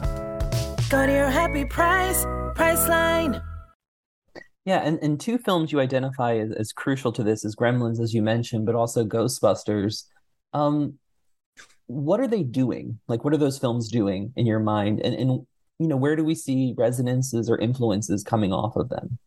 [0.91, 3.41] Go to your happy price, Priceline.
[4.65, 8.13] Yeah, and, and two films you identify as, as crucial to this is Gremlins, as
[8.13, 10.03] you mentioned, but also Ghostbusters.
[10.51, 10.95] Um,
[11.87, 12.99] what are they doing?
[13.07, 14.99] Like, what are those films doing in your mind?
[14.99, 15.47] And, and
[15.79, 19.17] you know, where do we see resonances or influences coming off of them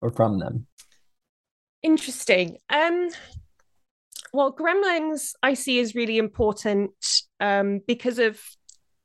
[0.00, 0.68] or from them?
[1.82, 2.58] Interesting.
[2.70, 3.08] Um,
[4.32, 6.92] well, Gremlins I see is really important
[7.40, 8.40] um, because of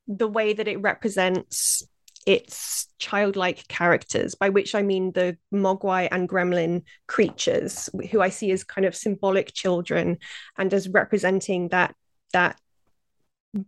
[0.07, 1.83] the way that it represents
[2.25, 8.51] its childlike characters, by which I mean the Mogwai and Gremlin creatures, who I see
[8.51, 10.17] as kind of symbolic children
[10.57, 11.95] and as representing that
[12.33, 12.59] that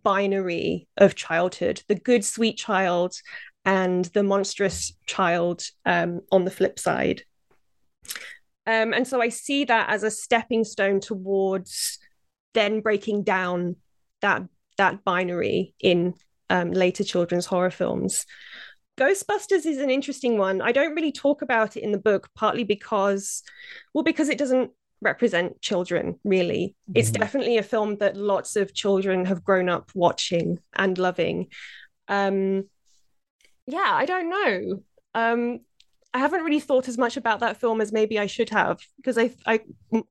[0.03, 3.15] binary of childhood, the good sweet child
[3.65, 7.23] and the monstrous child um, on the flip side.
[8.65, 11.99] Um, and so I see that as a stepping stone towards
[12.53, 13.75] then breaking down
[14.21, 14.43] that
[14.77, 16.13] that binary in
[16.49, 18.25] um, later children's horror films.
[18.97, 20.61] Ghostbusters is an interesting one.
[20.61, 23.41] I don't really talk about it in the book, partly because,
[23.93, 26.75] well, because it doesn't represent children, really.
[26.89, 26.99] Mm-hmm.
[26.99, 31.47] It's definitely a film that lots of children have grown up watching and loving.
[32.07, 32.69] Um,
[33.65, 34.83] yeah, I don't know.
[35.15, 35.59] Um,
[36.13, 39.17] I haven't really thought as much about that film as maybe I should have because
[39.17, 39.61] I, I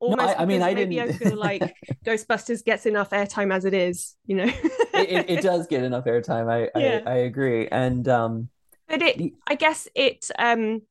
[0.00, 0.18] almost.
[0.18, 1.14] No, I, I, mean, I maybe didn't...
[1.14, 4.16] I feel like Ghostbusters gets enough airtime as it is.
[4.26, 6.50] You know, it, it, it, does get enough airtime.
[6.50, 7.00] I, yeah.
[7.06, 8.48] I, I agree, and um,
[8.88, 10.82] but it, I guess it, um,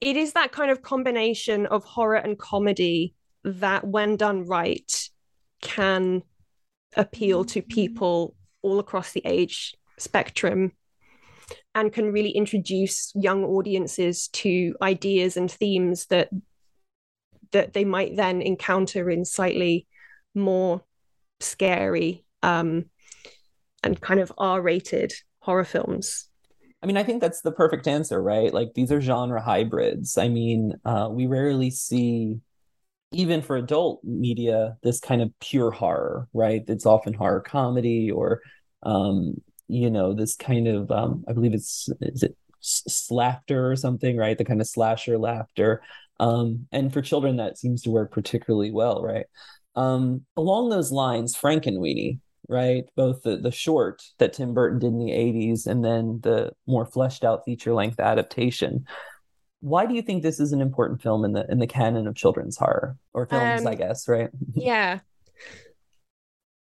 [0.00, 5.08] it is that kind of combination of horror and comedy that, when done right,
[5.62, 6.22] can
[6.96, 10.72] appeal to people all across the age spectrum
[11.76, 16.30] and can really introduce young audiences to ideas and themes that
[17.52, 19.86] that they might then encounter in slightly
[20.34, 20.82] more
[21.38, 22.86] scary um,
[23.84, 26.28] and kind of R-rated horror films.
[26.82, 28.52] I mean, I think that's the perfect answer, right?
[28.52, 30.18] Like these are genre hybrids.
[30.18, 32.40] I mean, uh, we rarely see,
[33.12, 36.64] even for adult media, this kind of pure horror, right?
[36.66, 38.40] It's often horror comedy or
[38.82, 44.16] um, you know this kind of um, i believe it's is it slaughter or something
[44.16, 44.36] right?
[44.36, 45.82] The kind of slasher laughter
[46.18, 49.26] um, and for children that seems to work particularly well right?
[49.74, 52.84] Um, along those lines frankenweenie right?
[52.94, 56.86] Both the, the short that tim burton did in the 80s and then the more
[56.86, 58.86] fleshed out feature length adaptation.
[59.60, 62.14] Why do you think this is an important film in the in the canon of
[62.14, 64.30] children's horror or films um, i guess right?
[64.54, 65.00] yeah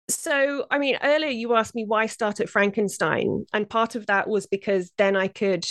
[0.09, 4.29] so i mean earlier you asked me why start at frankenstein and part of that
[4.29, 5.65] was because then i could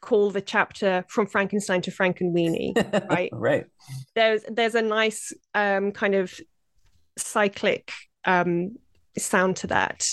[0.00, 2.74] call the chapter from frankenstein to frankenweenie
[3.10, 3.30] right?
[3.32, 3.66] Right.
[4.14, 6.32] There's there's a nice um, kind of
[7.18, 7.92] cyclic
[8.24, 8.76] um,
[9.18, 10.06] sound to that.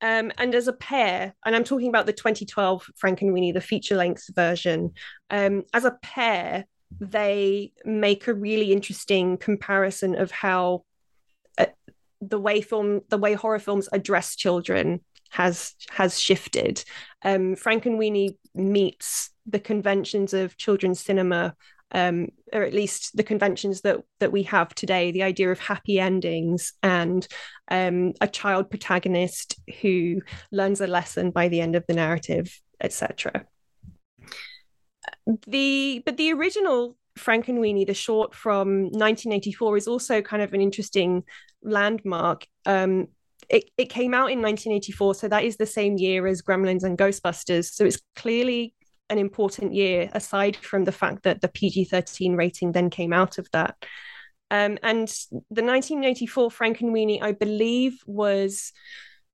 [0.00, 4.24] Um, and as a pair, and I'm talking about the 2012 Frankenweenie, the feature length
[4.34, 4.92] version,
[5.30, 6.66] um, as a pair,
[7.00, 10.84] they make a really interesting comparison of how
[12.20, 15.00] the way film the way horror films address children
[15.30, 16.84] has has shifted.
[17.24, 21.54] Um, Weenie meets the conventions of children's cinema,
[21.92, 25.10] um, or at least the conventions that that we have today.
[25.10, 27.26] The idea of happy endings and
[27.70, 33.44] um, a child protagonist who learns a lesson by the end of the narrative, etc.
[35.46, 41.24] The but the original Frankenweenie, the short from 1984, is also kind of an interesting
[41.62, 42.46] landmark.
[42.66, 43.08] Um,
[43.48, 46.98] it, it came out in 1984, so that is the same year as Gremlins and
[46.98, 47.72] Ghostbusters.
[47.72, 48.74] So it's clearly
[49.10, 53.38] an important year, aside from the fact that the PG 13 rating then came out
[53.38, 53.76] of that.
[54.50, 55.08] Um, and
[55.50, 58.72] the 1984 Frankenweenie, I believe, was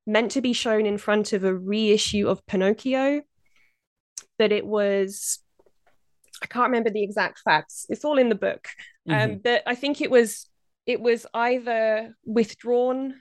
[0.07, 3.23] meant to be shown in front of a reissue of Pinocchio,
[4.39, 5.41] that it was
[6.43, 7.87] I can't remember the exact facts.
[7.89, 8.69] It's all in the book.
[9.09, 9.43] Um, Mhm.
[9.43, 10.49] but I think it was
[10.87, 13.15] it was either withdrawn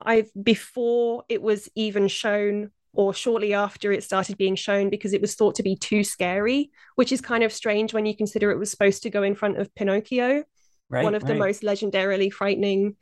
[0.00, 5.20] I before it was even shown or shortly after it started being shown because it
[5.20, 8.58] was thought to be too scary, which is kind of strange when you consider it
[8.58, 10.44] was supposed to go in front of Pinocchio,
[10.88, 12.96] right, one of the most legendarily frightening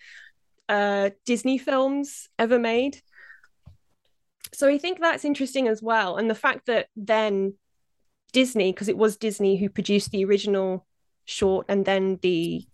[0.69, 3.01] uh, Disney films ever made.
[4.53, 6.17] So I think that's interesting as well.
[6.17, 7.55] And the fact that then
[8.33, 10.87] Disney, because it was Disney who produced the original
[11.25, 12.67] short and then the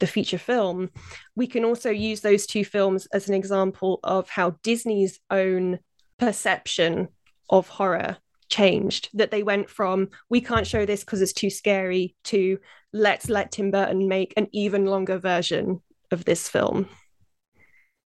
[0.00, 0.90] the feature film,
[1.36, 5.78] we can also use those two films as an example of how Disney's own
[6.18, 7.08] perception
[7.50, 8.16] of horror
[8.48, 9.08] changed.
[9.14, 12.58] That they went from we can't show this because it's too scary to
[12.92, 15.80] let's let Tim Burton make an even longer version
[16.10, 16.88] of this film.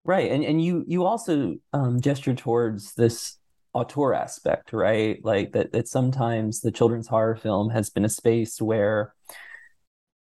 [0.05, 3.37] Right, and and you you also um, gesture towards this
[3.74, 5.22] auteur aspect, right?
[5.22, 9.14] Like that that sometimes the children's horror film has been a space where,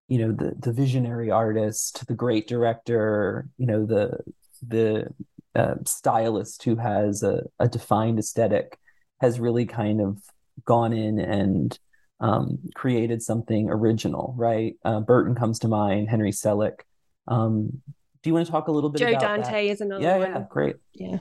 [0.08, 4.18] you know, the the visionary artist, the great director, you know, the
[4.66, 5.06] the
[5.54, 8.78] uh, stylist who has a, a defined aesthetic
[9.20, 10.18] has really kind of
[10.64, 11.78] gone in and
[12.20, 14.76] um, created something original, right?
[14.84, 16.80] Uh, Burton comes to mind, Henry Selick.
[17.28, 17.82] Um,
[18.22, 19.72] do you want to talk a little bit Joe Dante that?
[19.72, 20.30] is another yeah, one.
[20.30, 20.76] yeah, great.
[20.94, 21.18] Yeah.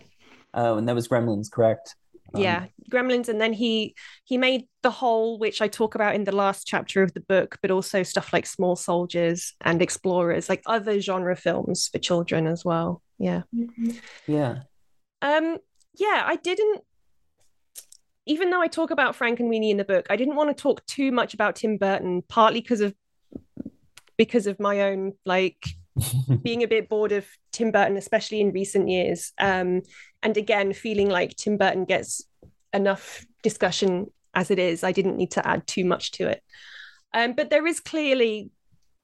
[0.53, 1.95] Oh, and that was Gremlins, correct?
[2.35, 6.23] Um, yeah gremlins and then he he made the Hole which i talk about in
[6.23, 10.61] the last chapter of the book but also stuff like small soldiers and explorers like
[10.65, 13.01] other genre films for children as well.
[13.19, 13.43] Yeah.
[14.27, 14.63] Yeah.
[15.21, 15.57] um
[15.97, 16.81] yeah i didn't
[18.25, 21.11] even though i talk about Frankenweenie in the book i didn't want to talk too
[21.11, 22.95] much about tim burton partly because of
[24.17, 25.65] because of my own like
[26.43, 29.33] being a bit bored of Tim Burton, especially in recent years.
[29.37, 29.81] Um,
[30.21, 32.23] and again, feeling like Tim Burton gets
[32.73, 34.83] enough discussion as it is.
[34.83, 36.41] I didn't need to add too much to it.
[37.13, 38.49] Um, but there is clearly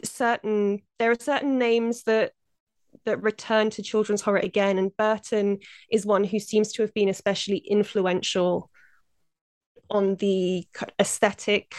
[0.04, 2.32] certain there are certain names that
[3.06, 5.60] that return to children's horror again, and Burton
[5.92, 8.72] is one who seems to have been especially influential
[9.90, 10.68] on the
[11.00, 11.76] aesthetic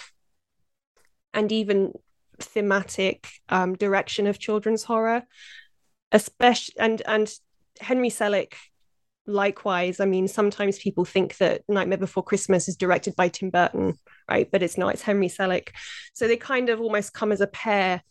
[1.32, 1.92] and even
[2.40, 5.22] thematic um, direction of children's horror
[6.12, 7.32] especially and and
[7.80, 8.54] henry selick
[9.26, 10.00] likewise.
[10.00, 13.96] I mean sometimes people think that nightmare before christmas is directed by tim burton
[14.28, 14.48] right?
[14.50, 15.70] But it's not it's henry selick.
[16.14, 18.02] So they kind of almost come as a pair.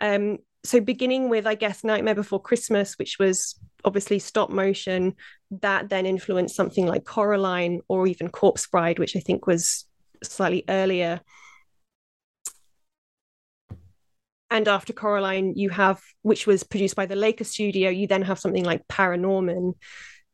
[0.00, 5.14] Um so beginning with i guess nightmare before christmas which was obviously stop motion
[5.50, 9.86] that then influenced something like coraline or even corpse bride which i think was
[10.24, 11.20] slightly earlier
[14.50, 18.38] and after Coraline, you have, which was produced by the Laika studio, you then have
[18.38, 19.74] something like Paranorman.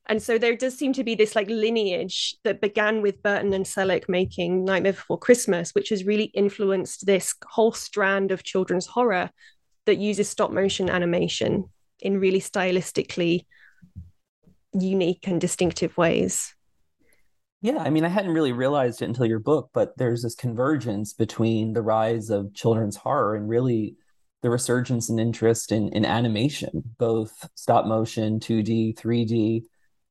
[0.06, 3.64] And so there does seem to be this like lineage that began with Burton and
[3.64, 9.30] Selick making Nightmare Before Christmas, which has really influenced this whole strand of children's horror
[9.86, 11.64] that uses stop motion animation
[12.00, 13.46] in really stylistically
[14.72, 16.54] unique and distinctive ways.
[17.62, 21.14] Yeah, I mean, I hadn't really realized it until your book, but there's this convergence
[21.14, 23.96] between the rise of children's horror and really
[24.44, 29.62] the resurgence and interest in, in animation, both stop motion, 2D, 3D.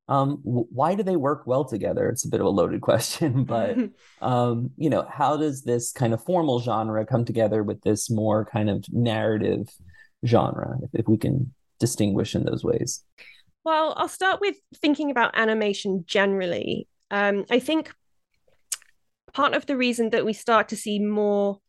[0.08, 2.10] Um, why do they work well together?
[2.10, 3.78] It's a bit of a loaded question, but
[4.24, 8.44] um, you know, how does this kind of formal genre come together with this more
[8.44, 9.70] kind of narrative
[10.26, 13.04] genre, if, if we can distinguish in those ways?
[13.64, 16.88] Well, I'll start with thinking about animation generally.
[17.12, 17.94] Um, I think
[19.32, 21.60] part of the reason that we start to see more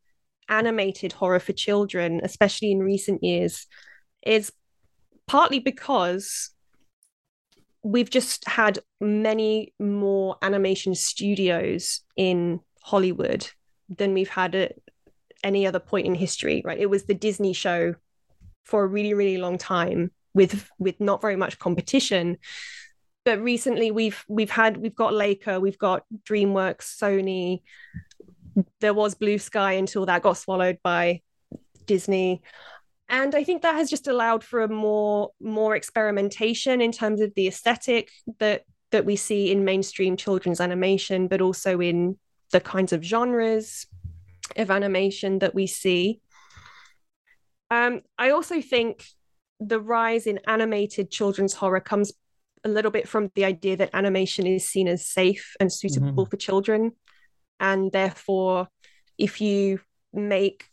[0.49, 3.67] animated horror for children, especially in recent years,
[4.25, 4.53] is
[5.27, 6.51] partly because
[7.83, 13.49] we've just had many more animation studios in Hollywood
[13.89, 14.73] than we've had at
[15.43, 16.79] any other point in history, right?
[16.79, 17.95] It was the Disney show
[18.65, 22.39] for a really, really long time with with not very much competition
[23.25, 27.63] but recently we've we've had we've got Laika, we've got DreamWorks, Sony.
[28.81, 31.23] There was Blue Sky until that got swallowed by
[31.87, 32.43] Disney.
[33.09, 37.33] And I think that has just allowed for a more more experimentation in terms of
[37.35, 42.19] the aesthetic that that we see in mainstream children's animation, but also in
[42.53, 43.87] the kinds of genres
[44.57, 46.21] of animation that we see.
[47.71, 49.05] Um, I also think
[49.59, 52.13] the rise in animated children's horror comes
[52.63, 56.31] a little bit from the idea that animation is seen as safe and suitable Mhm.
[56.31, 56.93] for children.
[57.61, 58.69] And therefore,
[59.19, 59.81] if you
[60.13, 60.69] make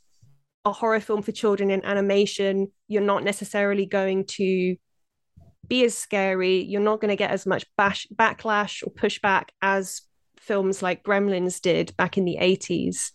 [0.66, 4.76] a horror film for children in animation, you're not necessarily going to
[5.68, 6.64] be as scary.
[6.64, 10.02] You're not going to get as much bash- backlash or pushback as
[10.40, 13.12] films like Gremlins did back in the 80s.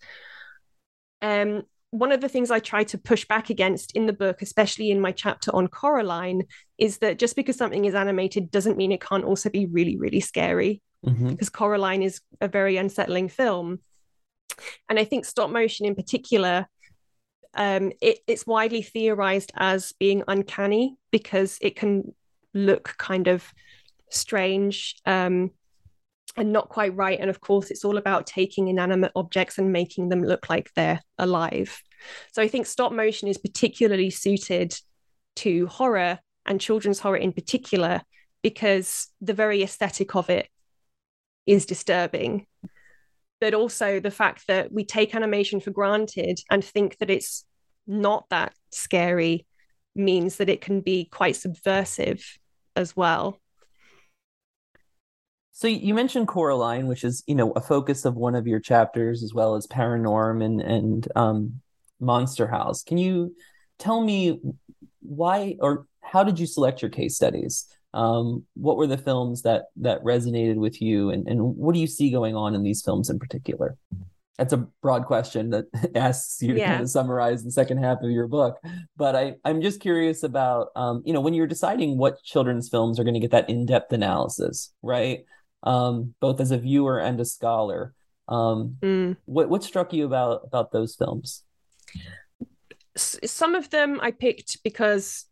[1.22, 4.90] Um, one of the things I try to push back against in the book, especially
[4.90, 6.44] in my chapter on Coraline,
[6.78, 10.20] is that just because something is animated doesn't mean it can't also be really, really
[10.20, 10.82] scary.
[11.04, 11.30] Mhm.
[11.30, 13.80] Because Coraline is a very unsettling film.
[14.88, 16.66] And I think stop motion in particular,
[17.54, 22.14] um, it, it's widely theorized as being uncanny because it can
[22.54, 23.52] look kind of
[24.10, 25.50] strange um,
[26.36, 27.18] and not quite right.
[27.18, 31.00] And of course, it's all about taking inanimate objects and making them look like they're
[31.18, 31.82] alive.
[32.32, 34.78] So I think stop motion is particularly suited
[35.36, 38.02] to horror and children's horror in particular
[38.42, 40.48] because the very aesthetic of it
[41.46, 42.46] is disturbing.
[43.40, 47.44] But also the fact that we take animation for granted and think that it's
[47.86, 49.46] not that scary
[49.94, 52.38] means that it can be quite subversive
[52.74, 53.40] as well.
[55.52, 59.22] So you mentioned Coraline, which is, you know, a focus of one of your chapters,
[59.22, 61.62] as well as ParaNorman and um,
[61.98, 62.82] Monster House.
[62.82, 63.34] Can you
[63.78, 64.38] tell me
[65.00, 67.66] why or how did you select your case studies?
[67.96, 71.86] Um, what were the films that that resonated with you, and and what do you
[71.86, 73.76] see going on in these films in particular?
[74.38, 78.10] That's a broad question that asks you to kind of summarize the second half of
[78.10, 78.58] your book.
[78.96, 83.00] But I, I'm just curious about, um, you know, when you're deciding what children's films
[83.00, 85.20] are going to get that in-depth analysis, right?
[85.62, 87.94] Um, both as a viewer and a scholar.
[88.28, 89.16] Um, Mm.
[89.24, 91.42] what what struck you about about those films?
[92.96, 95.26] Some of them I picked because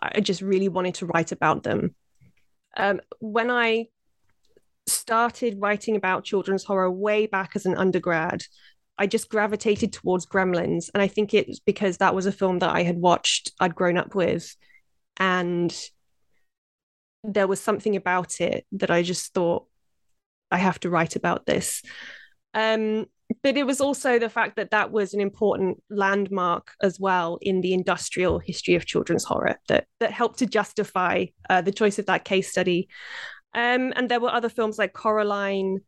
[0.00, 1.94] I just really wanted to write about them.
[2.76, 3.86] Um, when I
[4.86, 8.42] started writing about children's horror way back as an undergrad,
[8.98, 10.90] I just gravitated towards Gremlins.
[10.94, 13.96] And I think it's because that was a film that I had watched, I'd grown
[13.96, 14.54] up with.
[15.18, 15.74] And
[17.24, 19.66] there was something about it that I just thought,
[20.50, 21.82] I have to write about this.
[22.54, 23.06] Um,
[23.42, 27.60] but it was also the fact that that was an important landmark as well in
[27.60, 32.06] the industrial history of children's horror that that helped to justify uh, the choice of
[32.06, 32.88] that case study.
[33.54, 35.80] Um, and there were other films like Coraline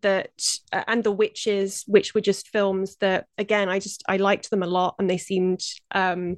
[0.00, 0.30] that
[0.72, 4.62] uh, and The Witches, which were just films that again I just I liked them
[4.62, 5.60] a lot and they seemed
[5.92, 6.36] um,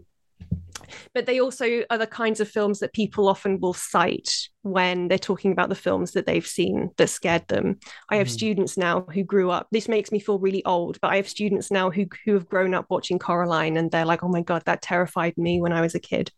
[1.12, 5.18] but they also are the kinds of films that people often will cite when they're
[5.18, 7.78] talking about the films that they've seen that scared them.
[8.10, 8.32] I have Mhm.
[8.32, 9.68] students now who grew up.
[9.70, 12.74] This makes me feel really old, but I have students now who who have grown
[12.74, 15.94] up watching Coraline and they're like, "Oh my god, that terrified me when I was
[15.94, 16.30] a kid."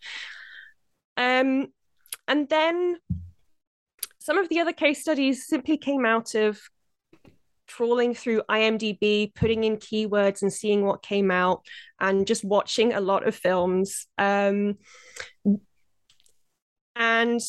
[1.17, 1.69] Um,
[2.29, 2.99] and then
[4.19, 6.61] some of the other case studies simply came out of
[7.77, 11.67] trawling through IMDb, putting in keywords and seeing what came out,
[12.01, 14.07] and just watching a lot of films.
[14.17, 14.79] Um,
[16.95, 17.41] and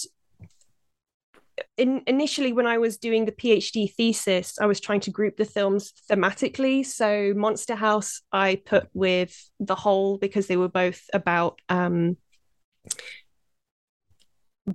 [1.77, 5.45] in, initially, when I was doing the PhD thesis, I was trying to group the
[5.45, 6.85] films thematically.
[6.85, 12.17] So, Monster House, I put with The Hole because they were both about um,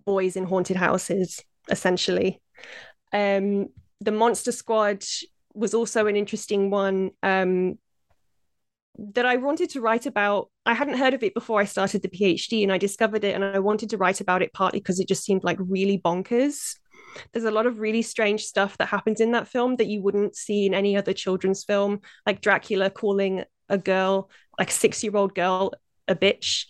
[0.07, 1.41] boys in haunted houses,
[1.71, 2.41] essentially.
[3.13, 3.69] Um,
[4.01, 5.05] the Monster Squad
[5.55, 7.79] was also an interesting one um,
[8.99, 10.51] that I wanted to write about.
[10.67, 13.45] I hadn't heard of it before I started the PhD, and I discovered it, and
[13.45, 16.77] I wanted to write about it partly because it just seemed like really bonkers.
[17.33, 20.35] There's a lot of really strange stuff that happens in that film that you wouldn't
[20.37, 25.73] see in any other children's film, like Dracula calling a girl, like a six-year-old girl,
[26.09, 26.67] a bitch.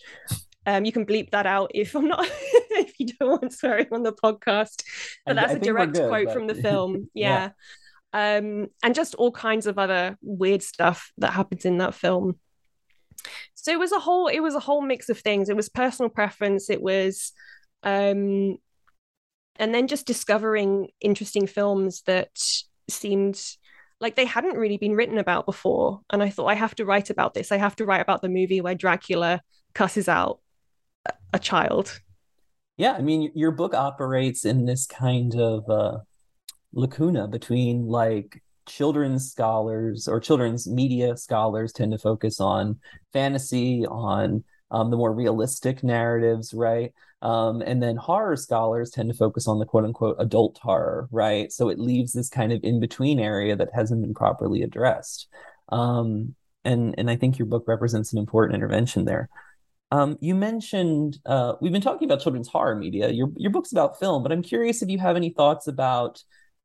[0.65, 2.25] Um, you can bleep that out if I'm not
[2.71, 4.83] if you don't want swearing on the podcast.
[5.25, 7.09] But I- that's I a direct good, quote but- from the film.
[7.13, 7.29] Yeah.
[7.29, 7.49] Yeah.
[8.13, 12.39] Um, and just all kinds of other weird stuff that happens in that film.
[13.55, 15.49] So it was a whole it was a whole mix of things.
[15.49, 17.31] It was personal preference, it was
[17.83, 18.57] um
[19.57, 22.29] and then just discovering interesting films that
[22.89, 23.41] seemed
[23.99, 26.01] like they hadn't really been written about before.
[26.11, 27.51] And I thought I have to write about this.
[27.51, 29.41] I have to write about the movie where Dracula
[29.73, 30.39] cusses out
[31.31, 32.01] a- child.
[32.77, 35.99] Yeah, I mean, your book operates in this kind of uh,
[36.73, 42.79] lacuna between like children's scholars or children's media scholars tend to focus on
[43.11, 46.93] fantasy, on um, the more realistic narratives, right?
[47.21, 51.51] Um, and then horror scholars tend to focus on the quote unquote adult horror, right?
[51.51, 55.27] So it leaves this kind of in between area that hasn't been properly addressed.
[55.69, 59.29] Um, and and I think your book represents an important intervention there.
[59.91, 63.09] Um, you mentioned uh, we've been talking about children's horror media.
[63.09, 66.23] Your your book's about film, but I'm curious if you have any thoughts about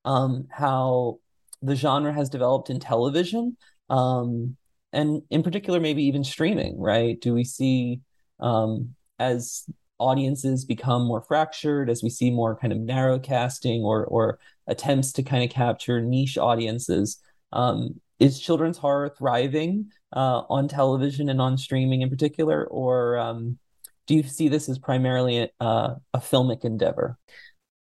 [0.09, 1.18] um, how
[1.61, 3.56] the genre has developed in television,
[3.90, 4.56] um,
[4.92, 6.80] and in particular, maybe even streaming.
[6.80, 7.20] Right?
[7.20, 8.00] Do we see
[8.40, 9.64] um, as
[9.98, 15.12] audiences become more fractured, as we see more kind of narrow casting or or attempts
[15.12, 17.20] to kind of capture niche audiences?
[17.52, 23.59] Um, is children's horror thriving uh, on television and on streaming in particular, or um,
[24.06, 27.18] do you see this as primarily a, a filmic endeavor?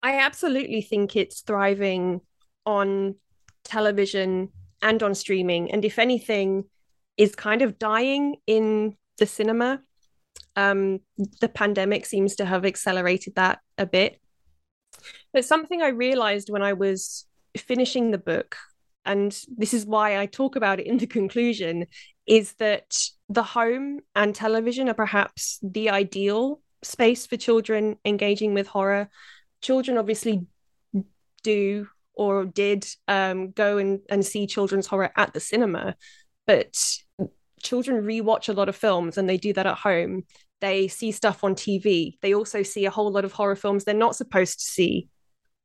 [0.08, 2.22] I absolutely think it's thriving
[2.66, 3.16] on
[3.66, 6.64] television and on streaming, and if anything,
[7.18, 9.82] is kind of dying in the cinema.
[10.56, 11.00] Um,
[11.42, 14.22] the pandemic seems to have accelerated that a bit.
[15.34, 17.26] But something I realized when I was
[17.58, 18.56] finishing the book,
[19.04, 21.86] and this is why I talk about it in the conclusion,
[22.26, 22.98] is that
[23.28, 29.10] the home and television are perhaps the ideal space for children engaging with horror.
[29.68, 30.48] Children obviously
[31.44, 35.98] do or did um, go and, and see children's horror at the cinema,
[36.46, 36.74] but
[37.62, 40.24] children rewatch a lot of films and they do that at home.
[40.62, 42.18] They see stuff on TV.
[42.22, 45.10] They also see a whole lot of horror films they're not supposed to see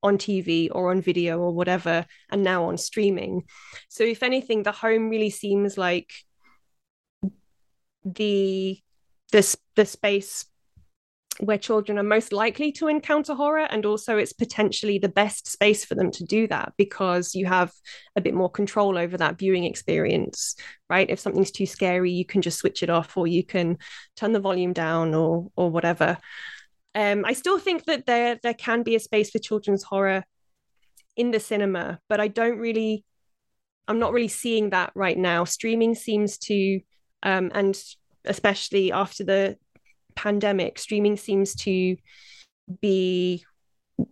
[0.03, 3.44] on TV or on video or whatever, and now on streaming.
[3.88, 6.11] So, if anything, the home really seems like
[8.05, 8.80] the
[9.30, 10.44] the space
[11.41, 15.85] where children are most likely to encounter horror and also it's potentially the best space
[15.85, 17.72] for them to do that because you have
[18.16, 20.55] a bit more control over that viewing experience
[20.91, 21.09] right?
[21.09, 23.78] If something's too scary you can just switch it off or you can
[24.16, 26.18] turn the volume down or or whatever.
[26.95, 30.24] Um, i still think that there there can be a space for children's horror
[31.16, 33.05] in the cinema but i don't really
[33.89, 35.45] i'm not really seeing that right now.
[35.45, 36.80] Streaming seems to
[37.22, 37.80] um, and
[38.24, 39.57] especially after the
[40.14, 41.96] pandemic, streaming seems to
[42.80, 43.44] be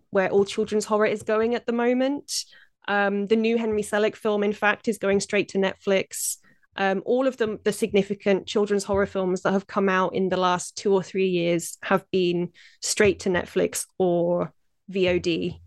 [0.09, 2.45] where all children's horror is going at the moment.
[2.87, 6.37] Um, the new Henry Selick film, in fact, is going straight to Netflix.
[6.77, 10.37] Um, all of them, the significant children's horror films that have come out in the
[10.37, 12.49] last two or three years have been
[12.81, 14.53] straight to Netflix or
[14.91, 15.59] VOD.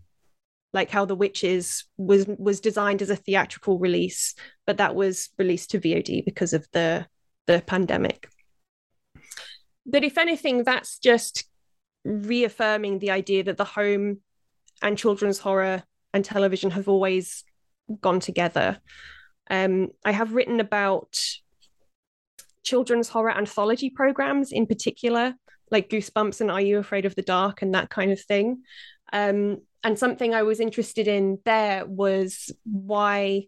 [0.73, 4.35] Like how The Witches was was designed as a theatrical release,
[4.67, 7.07] but that was released to VOD because of the
[7.47, 8.27] the pandemic.
[9.85, 11.45] But if anything, that's just
[12.03, 14.19] reaffirming the idea that the home
[14.81, 15.83] and children's horror
[16.13, 17.43] and television have always
[18.01, 18.79] gone together.
[19.49, 21.19] Um, I have written about
[22.63, 25.35] children's horror anthology programs in particular,
[25.71, 28.63] like Goosebumps and Are You Afraid of the Dark and that kind of thing.
[29.13, 33.47] Um, and something I was interested in there was why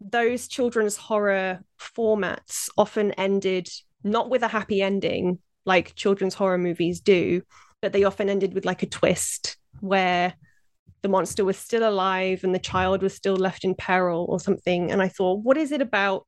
[0.00, 3.68] those children's horror formats often ended
[4.04, 7.42] not with a happy ending like children's horror movies do,
[7.82, 10.34] but they often ended with like a twist where
[11.02, 14.90] the monster was still alive and the child was still left in peril or something.
[14.90, 16.26] And I thought, what is it about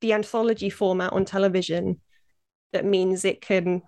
[0.00, 2.00] the anthology format on television
[2.72, 3.82] that means it can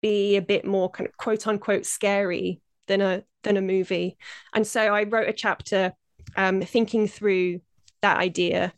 [0.00, 4.16] be a bit more kind of quote unquote scary than a than a movie?
[4.54, 5.92] And so I wrote a chapter
[6.36, 7.60] um, thinking through
[8.00, 8.72] that idea.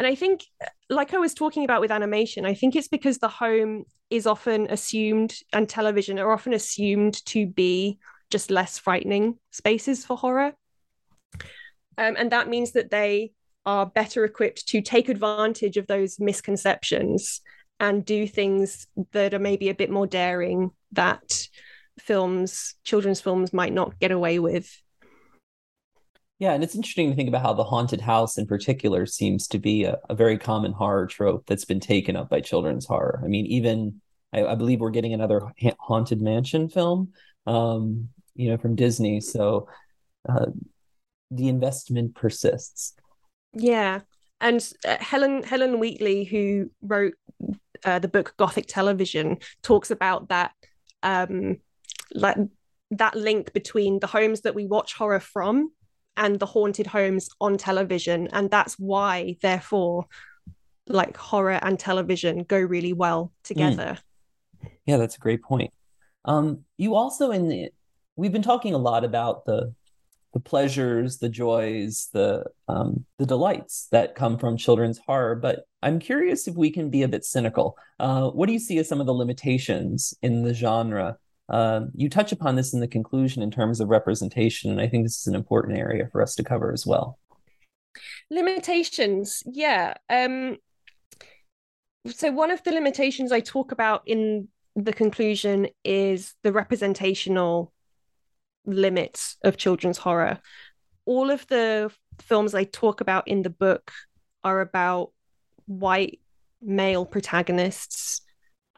[0.00, 0.46] And I think,
[0.88, 4.66] like I was talking about with animation, I think it's because the home is often
[4.70, 7.98] assumed and television are often assumed to be
[8.30, 10.54] just less frightening spaces for horror.
[11.98, 13.32] Um, and that means that they
[13.66, 17.42] are better equipped to take advantage of those misconceptions
[17.78, 21.46] and do things that are maybe a bit more daring that
[21.98, 24.80] films, children's films, might not get away with.
[26.40, 29.58] Yeah, and it's interesting to think about how the haunted house in particular seems to
[29.58, 33.20] be a, a very common horror trope that's been taken up by children's horror.
[33.22, 34.00] I mean, even
[34.32, 37.12] I, I believe we're getting another ha- haunted mansion film,
[37.46, 39.20] um, you know, from Disney.
[39.20, 39.68] So
[40.26, 40.46] uh,
[41.30, 42.94] the investment persists.
[43.52, 44.00] Yeah,
[44.40, 47.16] and uh, Helen Helen Wheatley, who wrote
[47.84, 50.52] uh, the book Gothic Television, talks about that
[51.02, 51.58] um,
[52.14, 52.38] like
[52.92, 55.70] that link between the homes that we watch horror from
[56.20, 58.28] and the haunted homes on television.
[58.32, 60.06] And that's why therefore
[60.86, 63.98] like horror and television go really well together.
[64.62, 64.70] Mm.
[64.86, 65.72] yeah that's a great point.
[66.24, 67.70] Um you also in the
[68.16, 69.74] we've been talking a lot about the
[70.34, 75.98] the pleasures the joys the um the delights that come from children's horror but i'm
[75.98, 77.76] curious if we can be a bit cynical.
[77.98, 81.16] Uh what do you see as some of the limitations in the genre
[81.50, 85.04] um, you touch upon this in the conclusion in terms of representation, and I think
[85.04, 87.18] this is an important area for us to cover as well.
[88.30, 89.94] Limitations, yeah.
[90.08, 90.58] Um,
[92.06, 97.72] so one of the limitations I talk about in the conclusion is the representational
[98.64, 100.38] limits of children's horror.
[101.04, 101.90] All of the
[102.20, 103.90] films I talk about in the book
[104.44, 105.12] are about
[105.66, 106.20] white
[106.62, 108.22] male protagonists.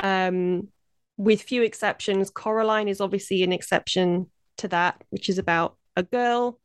[0.01, 0.69] Um,
[1.17, 2.31] with few exceptions.
[2.31, 6.59] Coraline is obviously an exception to that, which is about a girl.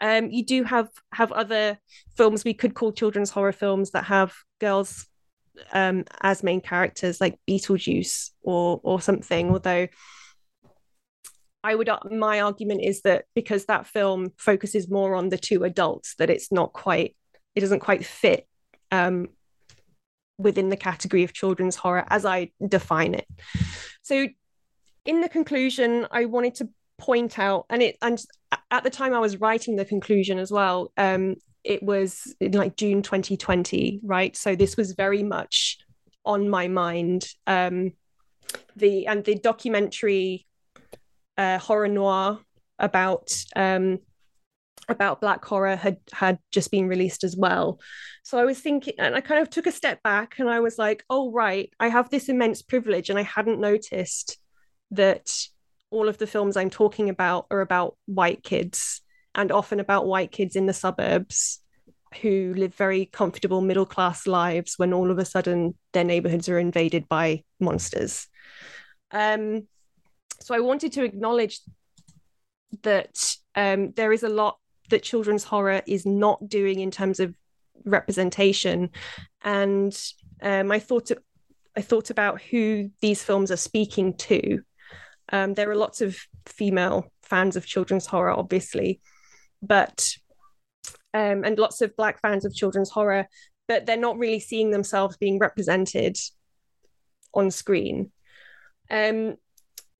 [0.00, 1.78] Um, you do have have other
[2.16, 5.06] films we could call children's horror films that have girls
[5.72, 9.50] um, as main characters, like Beetlejuice or or something.
[9.50, 9.88] Although
[11.62, 16.16] I would my argument is that because that film focuses more on the two adults,
[16.16, 17.16] that it's not quite
[17.54, 18.46] it doesn't quite fit
[18.90, 19.28] um,
[20.42, 23.26] within the category of children's horror as I define it.
[24.02, 24.28] So,
[25.04, 26.68] in the conclusion, I wanted to
[26.98, 28.22] point out, and it and
[28.70, 30.92] at the time I was writing the conclusion as well.
[30.96, 34.36] Um, it was like June 2020, right?
[34.36, 35.78] So this was very much
[36.24, 37.26] on my mind.
[37.46, 37.92] Um,
[38.76, 40.46] the and the documentary
[41.38, 42.40] uh, horror noire
[42.78, 44.00] about um,
[44.88, 47.80] about black horror had had just been released as well.
[48.24, 50.78] So i was thinking and i kind of took a step back and i was
[50.78, 54.38] like oh right i have this immense privilege and i hadn't noticed
[54.92, 55.30] that
[55.90, 59.00] all of the films i'm talking about are about white kids
[59.34, 61.60] and often about white kids in the suburbs
[62.20, 66.58] who live very comfortable middle class lives when all of a sudden their neighborhoods are
[66.58, 68.28] invaded by monsters.
[69.10, 69.66] Um
[70.40, 71.60] so i wanted to acknowledge
[72.82, 74.58] that um, there is a lot
[74.92, 77.34] that children's horror is not doing in terms of
[77.84, 78.90] representation.
[79.42, 79.96] And
[80.40, 81.10] um, i thought
[81.76, 84.62] i thought about who these films are speaking to.
[85.30, 86.16] Um, there are lots of
[86.46, 89.00] female fans of children's horror obviously
[89.62, 90.14] but
[91.14, 93.26] um, and lots of black fans of children's horror
[93.68, 96.18] but they're not really seeing themselves being represented
[97.32, 98.10] on screen.
[98.90, 99.36] Um,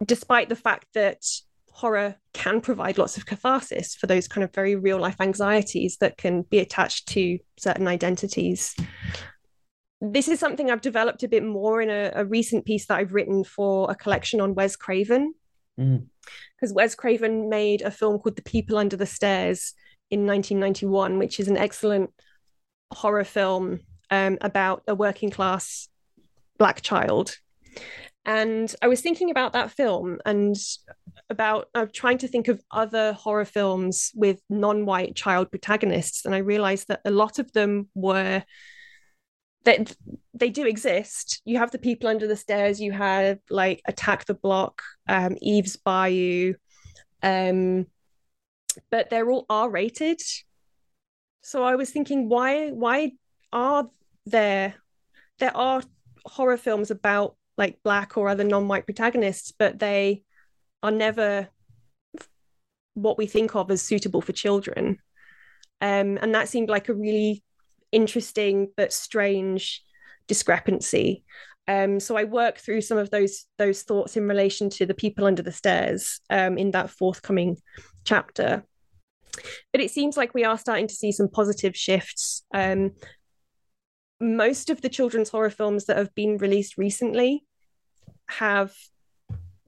[0.04, 1.24] despite the fact that
[1.72, 6.16] horror can provide lots of catharsis for those kind of very real life anxieties that
[6.16, 8.76] can be attached to certain identities.
[10.00, 13.14] This is something I've developed a bit more in a, a recent piece that I've
[13.14, 15.34] written for a collection on Wes Craven.
[15.76, 16.74] Because mm.
[16.74, 19.74] Wes Craven made a film called The People Under the Stairs
[20.10, 22.10] in 1991, which is an excellent
[22.92, 25.88] horror film um, about a working class
[26.58, 27.36] black child.
[28.24, 30.56] And I was thinking about that film and
[31.28, 36.38] about uh, trying to think of other horror films with non-white child protagonists, and I
[36.38, 38.44] realized that a lot of them were
[39.64, 39.94] that
[40.34, 41.40] they do exist.
[41.44, 42.80] You have the people under the stairs.
[42.80, 46.54] You have like Attack the Block, um, Eve's Bayou,
[47.22, 47.86] um,
[48.90, 50.20] but they're all R-rated.
[51.42, 53.12] So I was thinking, why why
[53.52, 53.88] are
[54.26, 54.74] there
[55.38, 55.82] there are
[56.24, 60.22] horror films about like black or other non-white protagonists, but they
[60.82, 61.48] are never
[62.94, 64.98] what we think of as suitable for children.
[65.80, 67.42] Um, and that seemed like a really
[67.90, 69.82] interesting but strange
[70.28, 71.24] discrepancy.
[71.68, 75.26] Um, so I work through some of those those thoughts in relation to the people
[75.26, 77.56] under the stairs um, in that forthcoming
[78.04, 78.64] chapter.
[79.72, 82.44] But it seems like we are starting to see some positive shifts.
[82.52, 82.92] Um,
[84.22, 87.44] most of the children's horror films that have been released recently
[88.28, 88.72] have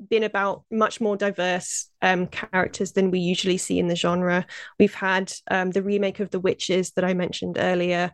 [0.08, 4.46] been about much more diverse um, characters than we usually see in the genre.
[4.78, 8.12] We've had um, the remake of The Witches that I mentioned earlier.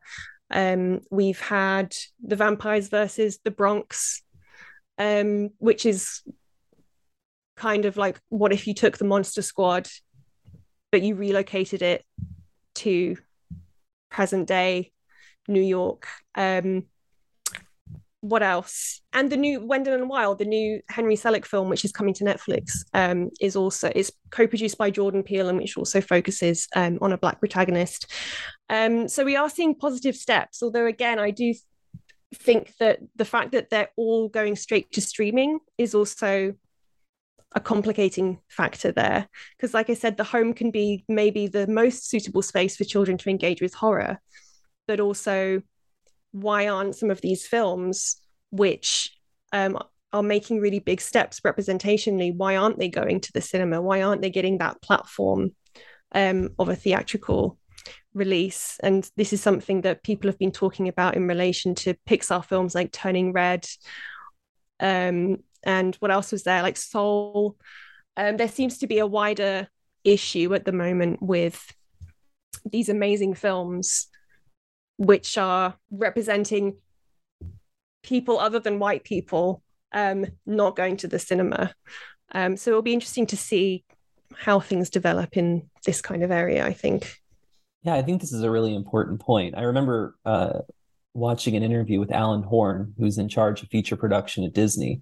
[0.50, 4.22] Um, we've had The Vampires versus the Bronx,
[4.98, 6.22] um, which is
[7.56, 9.88] kind of like what if you took the Monster Squad,
[10.90, 12.04] but you relocated it
[12.76, 13.16] to
[14.10, 14.92] present day
[15.50, 16.06] New York.
[16.34, 16.84] Um,
[18.20, 19.00] what else?
[19.14, 22.24] And the new Wendell and Wild, the new Henry Selick film, which is coming to
[22.24, 27.12] Netflix, um, is also is co-produced by Jordan Peele and which also focuses um, on
[27.12, 28.06] a black protagonist.
[28.68, 31.54] Um, so we are seeing positive steps, although again, I do
[32.34, 36.54] think that the fact that they're all going straight to streaming is also
[37.52, 42.08] a complicating factor there because like i said the home can be maybe the most
[42.08, 44.20] suitable space for children to engage with horror
[44.90, 45.62] but also
[46.32, 48.16] why aren't some of these films
[48.50, 49.16] which
[49.52, 49.78] um,
[50.12, 53.80] are making really big steps representationally why aren't they going to the cinema?
[53.80, 55.54] Why aren't they getting that platform
[56.10, 57.56] um, of a theatrical
[58.14, 58.80] release?
[58.82, 62.74] And this is something that people have been talking about in relation to pixar films
[62.74, 63.64] like turning red
[64.80, 66.62] um, and what else was there?
[66.62, 67.56] Like soul.
[68.16, 69.68] Um, there seems to be a wider
[70.02, 71.72] issue at the moment with
[72.68, 74.09] these amazing films
[75.00, 76.76] which are representing
[78.02, 81.74] people other than white people um, not going to the cinema.
[82.32, 83.82] Um, so it'll be interesting to see
[84.36, 87.16] how things develop in this kind of area, I think.
[87.82, 89.54] Yeah, I think this is a really important point.
[89.56, 90.58] I remember uh,
[91.14, 95.00] watching an interview with Alan Horn, who's in charge of feature production at Disney.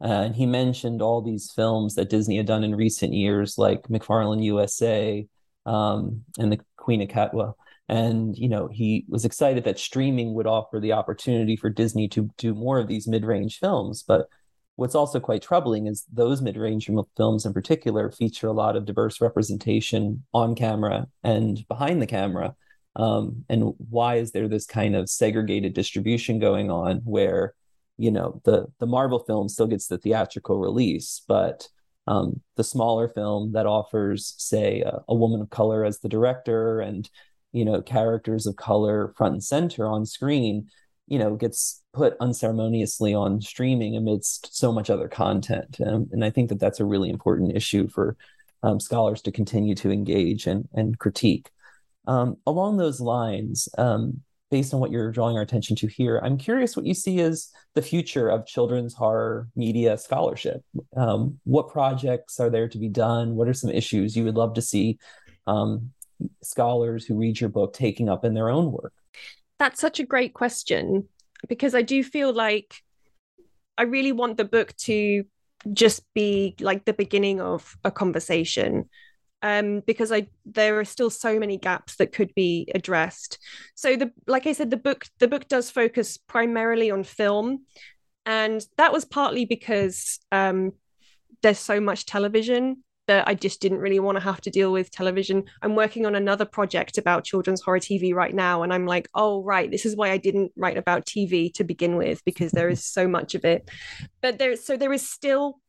[0.00, 3.82] Uh, and he mentioned all these films that Disney had done in recent years, like
[3.88, 5.26] McFarland USA,
[5.66, 7.54] um, and the Queen of Katwe.
[7.92, 12.30] And you know, he was excited that streaming would offer the opportunity for Disney to
[12.38, 14.02] do more of these mid-range films.
[14.02, 14.28] But
[14.76, 16.88] what's also quite troubling is those mid-range
[17.18, 22.54] films in particular feature a lot of diverse representation on camera and behind the camera.
[22.96, 27.52] Um, and why is there this kind of segregated distribution going on where
[27.98, 31.68] you know the the Marvel film still gets the theatrical release, but
[32.06, 36.80] um, the smaller film that offers, say, a, a, woman of color as the director
[36.80, 37.08] and
[37.52, 40.68] you know characters of color front and center on screen,
[41.06, 46.30] you know, gets put unceremoniously on streaming amidst so much other content, and, and I
[46.30, 48.16] think that that's a really important issue for
[48.62, 51.50] um, scholars to continue to engage and and critique.
[52.06, 56.36] Um, along those lines, um, based on what you're drawing our attention to here, I'm
[56.36, 60.62] curious what you see as the future of children's horror media scholarship.
[60.96, 63.34] Um, what projects are there to be done?
[63.34, 64.98] What are some issues you would love to see
[65.46, 65.92] um,
[66.42, 68.92] scholars who read your book taking up in their own work?
[69.58, 71.08] That's such a great question
[71.48, 72.82] because I do feel like
[73.78, 75.24] I really want the book to
[75.72, 78.88] just be like the beginning of a conversation
[79.42, 83.38] um, because I there are still so many gaps that could be addressed.
[83.74, 87.64] So the like I said, the book the book does focus primarily on film,
[88.24, 90.72] and that was partly because um,
[91.42, 94.90] there's so much television that I just didn't really want to have to deal with
[94.90, 95.44] television.
[95.60, 99.42] I'm working on another project about children's horror TV right now, and I'm like, oh
[99.42, 102.84] right, this is why I didn't write about TV to begin with because there is
[102.84, 103.68] so much of it.
[104.20, 105.60] But there, so there is still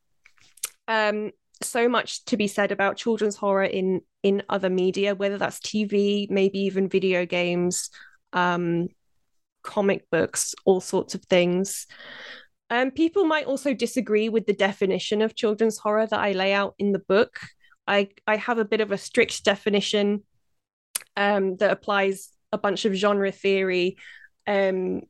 [0.86, 1.32] um,
[1.62, 6.30] so much to be said about children's horror in in other media, whether that's TV,
[6.30, 7.90] maybe even video games,
[8.32, 8.88] um,
[9.62, 11.86] comic books, all sorts of things.
[12.70, 16.74] Um, people might also disagree with the definition of children's horror that I lay out
[16.78, 17.40] in the book.
[17.86, 20.22] I I have a bit of a strict definition
[21.16, 23.96] um, that applies a bunch of genre theory,
[24.46, 25.02] um,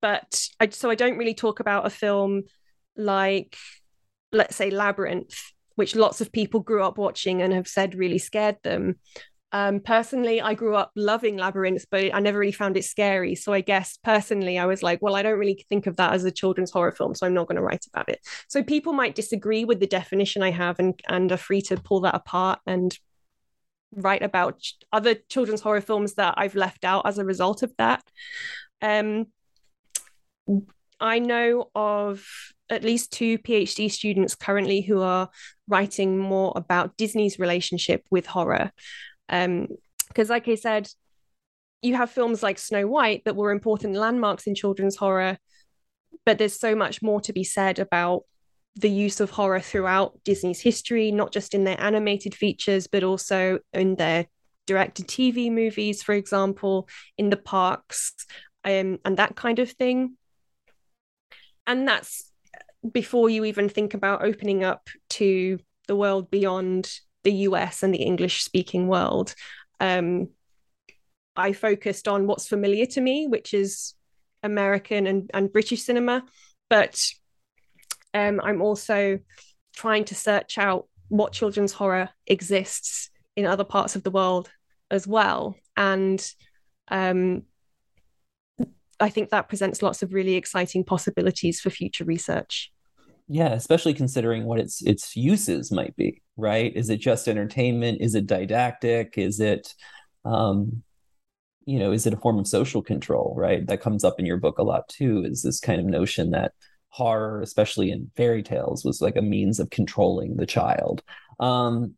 [0.00, 2.42] but I, so I don't really talk about a film
[2.96, 3.56] like,
[4.32, 5.36] let's say, Labyrinth,
[5.76, 8.96] which lots of people grew up watching and have said really scared them.
[9.50, 13.34] Um, personally, I grew up loving labyrinths, but I never really found it scary.
[13.34, 16.24] So I guess personally, I was like, well, I don't really think of that as
[16.24, 18.20] a children's horror film, so I'm not going to write about it.
[18.48, 22.00] So people might disagree with the definition I have and and are free to pull
[22.00, 22.96] that apart and
[23.92, 24.60] write about
[24.92, 28.02] other children's horror films that I've left out as a result of that.
[28.82, 29.28] Um,
[31.00, 32.26] I know of
[32.70, 35.30] at least two PhD students currently who are
[35.68, 38.72] writing more about Disney's relationship with horror.
[39.28, 39.68] Um,
[40.08, 40.88] because, like I said,
[41.82, 45.38] you have films like Snow White that were important landmarks in children's horror,
[46.24, 48.22] but there's so much more to be said about
[48.74, 53.58] the use of horror throughout Disney's history, not just in their animated features, but also
[53.72, 54.26] in their
[54.66, 58.14] directed TV movies, for example, in the parks,
[58.64, 60.16] um, and that kind of thing.
[61.66, 62.30] And that's
[62.90, 66.90] before you even think about opening up to the world beyond
[67.24, 69.34] the US and the English speaking world.
[69.80, 70.28] Um,
[71.36, 73.94] I focused on what's familiar to me, which is
[74.42, 76.24] American and, and British cinema,
[76.68, 77.00] but
[78.14, 79.20] um, I'm also
[79.76, 84.50] trying to search out what children's horror exists in other parts of the world
[84.90, 85.56] as well.
[85.76, 86.24] And
[86.88, 87.42] um,
[89.00, 92.72] I think that presents lots of really exciting possibilities for future research.
[93.28, 96.74] Yeah, especially considering what its its uses might be, right?
[96.74, 98.00] Is it just entertainment?
[98.00, 99.18] Is it didactic?
[99.18, 99.74] Is it
[100.24, 100.82] um
[101.66, 103.66] you know, is it a form of social control, right?
[103.66, 106.52] That comes up in your book a lot too, is this kind of notion that
[106.90, 111.02] horror, especially in fairy tales, was like a means of controlling the child.
[111.40, 111.96] Um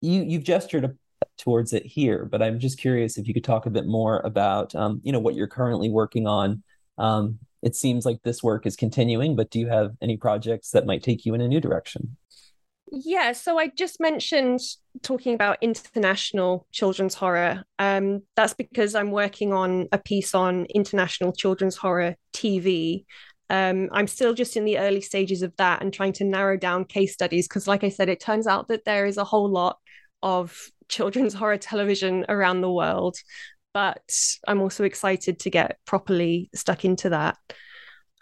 [0.00, 0.96] you you've gestured
[1.38, 4.74] towards it here, but I'm just curious if you could talk a bit more about
[4.74, 6.62] um, you know, what you're currently working on
[6.98, 10.86] um, it seems like this work is continuing, but do you have any projects that
[10.86, 12.16] might take you in a new direction?
[12.92, 14.60] Yeah, so I just mentioned
[15.02, 17.64] talking about international children's horror.
[17.80, 23.04] Um, that's because I'm working on a piece on international children's horror TV.
[23.50, 26.84] Um, I'm still just in the early stages of that and trying to narrow down
[26.84, 29.78] case studies because, like I said, it turns out that there is a whole lot
[30.22, 33.16] of children's horror television around the world
[33.76, 34.10] but
[34.48, 37.36] I'm also excited to get properly stuck into that.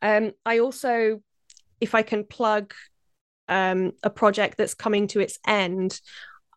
[0.03, 1.23] Um, I also,
[1.81, 2.75] if I can plug
[3.49, 6.01] um, a project that's coming to its end,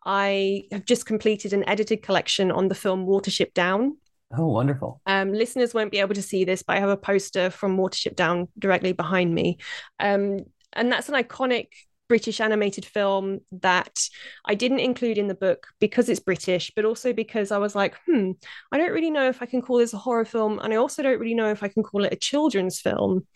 [0.04, 3.98] I have just completed an edited collection on the film Watership Down.
[4.36, 5.00] Oh, wonderful.
[5.06, 8.16] Um, listeners won't be able to see this, but I have a poster from Watership
[8.16, 9.58] Down directly behind me.
[10.00, 10.40] Um,
[10.72, 11.68] and that's an iconic
[12.08, 14.08] British animated film that
[14.44, 17.96] I didn't include in the book because it's British, but also because I was like,
[18.06, 18.32] hmm,
[18.72, 20.58] I don't really know if I can call this a horror film.
[20.58, 23.26] And I also don't really know if I can call it a children's film.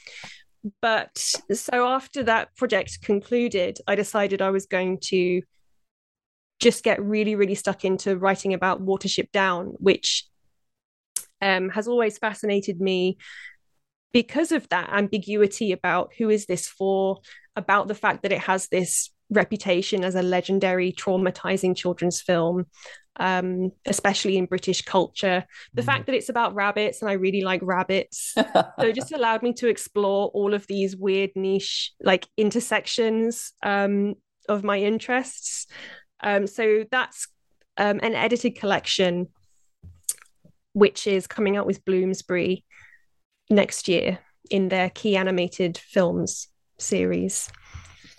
[0.81, 1.17] But
[1.53, 5.43] so after that project concluded, I decided I was going to
[6.61, 10.25] just get really, really stuck into writing about Watership Down, which
[11.41, 13.19] um, has always fascinated me
[14.13, 17.21] because of that ambiguity about who is this for,
[17.57, 22.67] about the fact that it has this reputation as a legendary traumatizing children's film
[23.17, 25.45] um, especially in british culture
[25.75, 25.87] the mm.
[25.87, 28.35] fact that it's about rabbits and i really like rabbits.
[28.35, 34.15] So it just allowed me to explore all of these weird niche like intersections um,
[34.49, 35.67] of my interests.
[36.23, 37.29] Um, so that's
[37.77, 39.29] um, an edited collection
[40.75, 42.65] which is coming out with bloomsbury
[43.53, 44.19] next year
[44.51, 46.49] in their key animated films
[46.79, 47.49] series.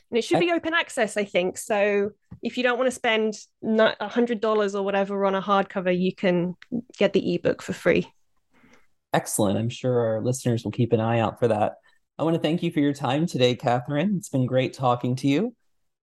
[0.09, 1.57] And it should be open access, I think.
[1.57, 2.11] So
[2.43, 6.13] if you don't want to spend a hundred dollars or whatever on a hardcover, you
[6.13, 6.55] can
[6.97, 8.07] get the ebook for free.
[9.11, 9.57] Excellent.
[9.57, 11.73] I'm sure our listeners will keep an eye out for that.
[12.17, 14.15] I want to thank you for your time today, Catherine.
[14.17, 15.55] It's been great talking to you.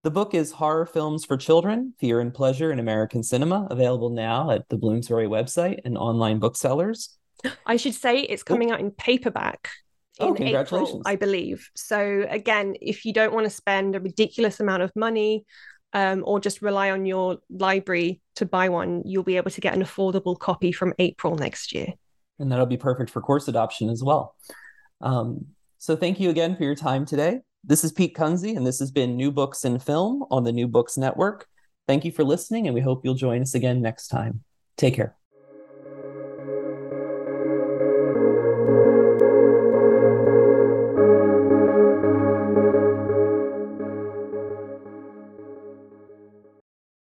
[0.03, 4.51] The book is Horror Films for Children Fear and Pleasure in American Cinema, available now
[4.51, 7.17] at the Bloomsbury website and online booksellers.
[7.65, 9.69] I should say it's coming out in paperback
[10.19, 11.69] oh, in oh, April, I believe.
[11.75, 15.45] So again, if you don't want to spend a ridiculous amount of money
[15.93, 19.73] um, or just rely on your library to buy one, you'll be able to get
[19.73, 21.93] an affordable copy from April next year.
[22.39, 24.35] And that'll be perfect for course adoption as well.
[25.01, 27.41] Um, so thank you again for your time today.
[27.63, 30.67] This is Pete Kunze, and this has been New Books in Film on the New
[30.67, 31.47] Books Network.
[31.87, 34.43] Thank you for listening, and we hope you'll join us again next time.
[34.77, 35.20] Take care.